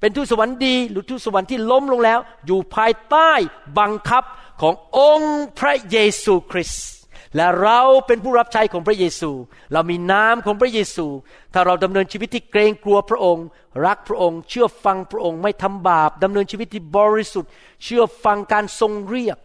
[0.00, 3.32] เป็นทูตสวรรค์ดี หรือทูตสวรรค์ที่ล้มลงแล้ว อยู่ภายใต้
[3.78, 4.24] บังคับ
[4.62, 6.86] ขององค์พระเยซูคริสต์
[7.36, 9.30] และเราเป็นผู้รับใช้ของพระเยซู
[9.72, 11.06] เรามีน้ำของพระเยซู
[11.54, 13.46] ถ้าเราดำเนินชีวิตที่เกรงกลัวพระองค์
[13.86, 17.50] รักพระองค์ เชื่อฟังพระองค์ ไม่ทำบาปดำเนินชีวิตที่บริสุทธิ์
[17.84, 19.38] เชื่อฟังการทรงเรียก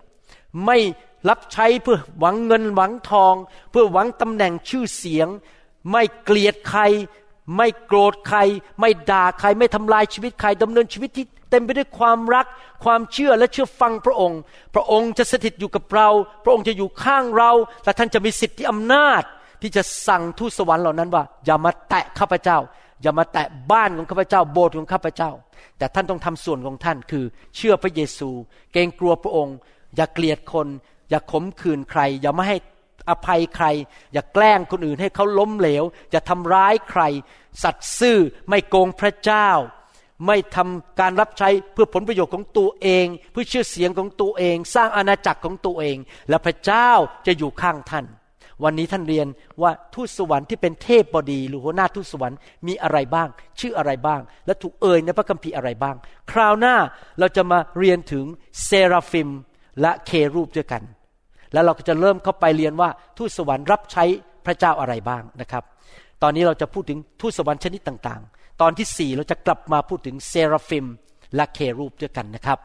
[0.66, 0.78] ไม่
[1.30, 3.36] รับใช้เพื่อหวังเงินหวังทอง
[3.72, 5.28] เพื่อหวังตำแหน่งชื่อเสียง
[5.92, 6.82] ไม่เกลียดใคร
[7.58, 8.40] ไม่โกรธใคร
[8.80, 12.46] ไม่ด่าใคร ไม่ทำลายชีวิตใครดำเนินชีวิตที่ เต็มไปด้วยความรัก
[12.84, 14.40] ความเชื่อและเชื่อฟังพระองค์
[14.76, 16.10] พระองค์จะสถิตอยู่กับเรา
[16.44, 17.52] พระองค์จะอยู่ข้างเรา
[17.84, 19.24] และท่านจะมีสิทธิอำนาจ
[19.62, 22.58] ที่จะสั่งทูตสวรรค์เหล่านั้นว่า อย่ามาแตะข้าพเจ้า
[23.02, 25.32] อย่ามาแตะบ้านของข้าพเจ้า โบสถ์ของข้าพเจ้า
[25.78, 28.30] แต่ท่านต้องทำส่วนของท่านคือ เชื่อพระเยซู
[28.72, 29.56] เกรงกลัวพระองค์
[29.96, 30.68] อย่าเกลียดคน
[31.10, 32.58] อย่าขมขื่นใคร อย่าไม่ให้
[33.10, 33.66] อภัยใคร
[34.14, 37.02] อย่าแกล้งคนอื่นให้เขาล้มเหลวอย่าทำร้ายใคร
[37.64, 38.18] สัตย์ซื่อ
[38.50, 39.50] ไม่โกงพระเจ้า
[40.28, 45.98] ไม่ทำการรับใช้เพื่อผลประโยชน์ของตัวเอง เพื่อชื่อเสียงของตัวเอง สร้างอาณาจักรของตัวเอง
[46.30, 46.90] และพระเจ้า
[47.28, 48.06] จะอยู่ข้างท่าน
[48.64, 49.28] วันนี้ท่านเรียน
[49.62, 53.28] ว่าทูตสวรรค์ที่เป็นเทพบดี หรือหัวหน้าทูตสวรรค์มีอะไรบ้าง
[53.60, 55.96] ชื่ออะไรบ้าง และถูกเอ่ยในพระคัมภีร์อะไรบ้าง
[56.32, 56.76] คราวหน้า
[57.20, 58.26] เราจะมาเรียนถึง
[58.66, 59.30] เซราฟิม
[59.82, 60.84] และเครูปด้วยกัน
[61.54, 64.04] แล้วเราก็จะเริ่มเข้าไปเรียนว่าทูตสวรรค์รับใช้
[64.46, 65.64] พระเจ้าอะไรบ้างนะครับ
[66.24, 68.22] ตอนนี้เราจะพูดถึงทูตสวรรค์ชนิดต่าง
[68.62, 70.86] ตอนที่สี่เราจะกลับมาพูดถึงเซราฟิม
[71.36, 72.60] และเครูปด้วยกันนะครับ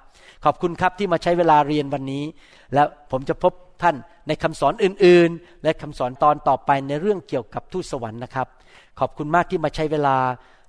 [0.45, 2.25] ขอบคุณครับที่มาใช้เวลาเรียนวันนี้
[2.75, 3.97] แล้วผมจะพบท่าน
[4.29, 8.47] ในคำสอนอื่นๆ และคำสอนตอนต่อไปในเรื่องเกี่ยวกับทูตสวรรค์นะครับ
[9.01, 10.17] ขอบคุณมากที่มาใช้เวลา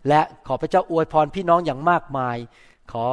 [0.10, 2.38] และขอพระเจ้าอวยพรพี่น้องอย่างมากมาย
[2.92, 3.06] ขอ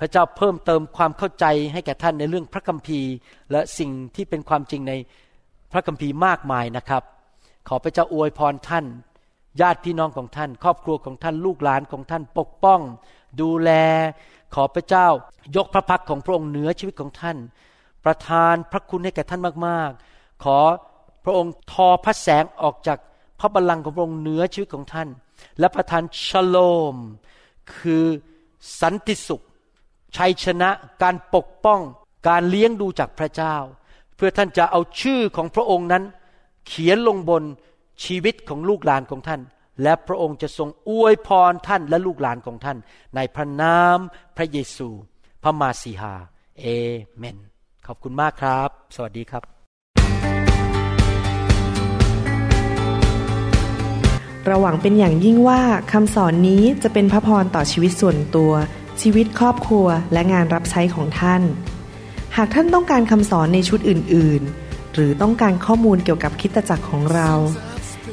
[0.00, 3.12] พระเจ้าเพิ่มเติมความเข้าใจให้แก่ท่านในเรื่องพระคัมภีร์
[3.52, 4.92] และสิ่งที่เป็นความจริงใน
[5.72, 7.02] พระคัมภีร์มากมายนะครับ
[7.68, 8.84] ขอพระเจ้าอวยพรท่าน
[9.60, 12.80] ญาติพี่น้องของท่าน ครอบครัวของท่านลูกหลานของท่านปกป้อง
[13.40, 13.70] ดูแล
[14.54, 15.06] ขอพระเจ้า
[15.56, 17.36] ยกพระพักของพระองค์เหนือชีวิตของท่าน
[18.04, 20.58] ประทานพระคุณให้แก่ท่านมากๆ ขอ
[21.24, 22.98] พระองค์ทอพระแสงออกจาก
[23.40, 25.08] พระบัลลังก์ของพระองค์เหนือชีวิตของท่าน
[25.58, 26.56] และประทานชโล
[26.94, 26.96] ม
[27.76, 28.04] คือ
[28.80, 29.42] สันติสุข
[30.16, 30.70] ชัยชนะ
[31.02, 31.80] การปกป้อง
[32.28, 33.56] การเลี้ยงดูจากพระเจ้า
[34.16, 36.04] เพื่อท่านจะเอาชื่อของพระองค์นั้น
[36.66, 37.42] เขียนลงบน
[38.04, 39.40] ชีวิตของลูกหลานของท่าน
[39.82, 42.78] และพระองค์จะทรงอวยพรท่านและลูกหลานของท่าน
[43.16, 43.98] ในพระนาม
[44.36, 44.88] พระเยซู
[45.42, 46.14] พระมาสีหา
[46.60, 46.66] เอ
[47.18, 47.38] เมน
[47.86, 49.42] ขอบคุณมากครับ สวัสดีครับ
[54.46, 55.60] เราหวังเป็นอย่างยิ่งว่า
[55.92, 58.52] คำสอนนี้จะเป็นพระพรต่อชีวิตส่วนตัว
[59.02, 61.42] ชีวิตครอบครัวและงานรับใช้ของท่าน
[62.36, 67.30] หากท่านต้องการคำสอนในชุดอื่น ๆ หรือต้องการข้อมูลเกี่ยวกับคริสตจักรของเรา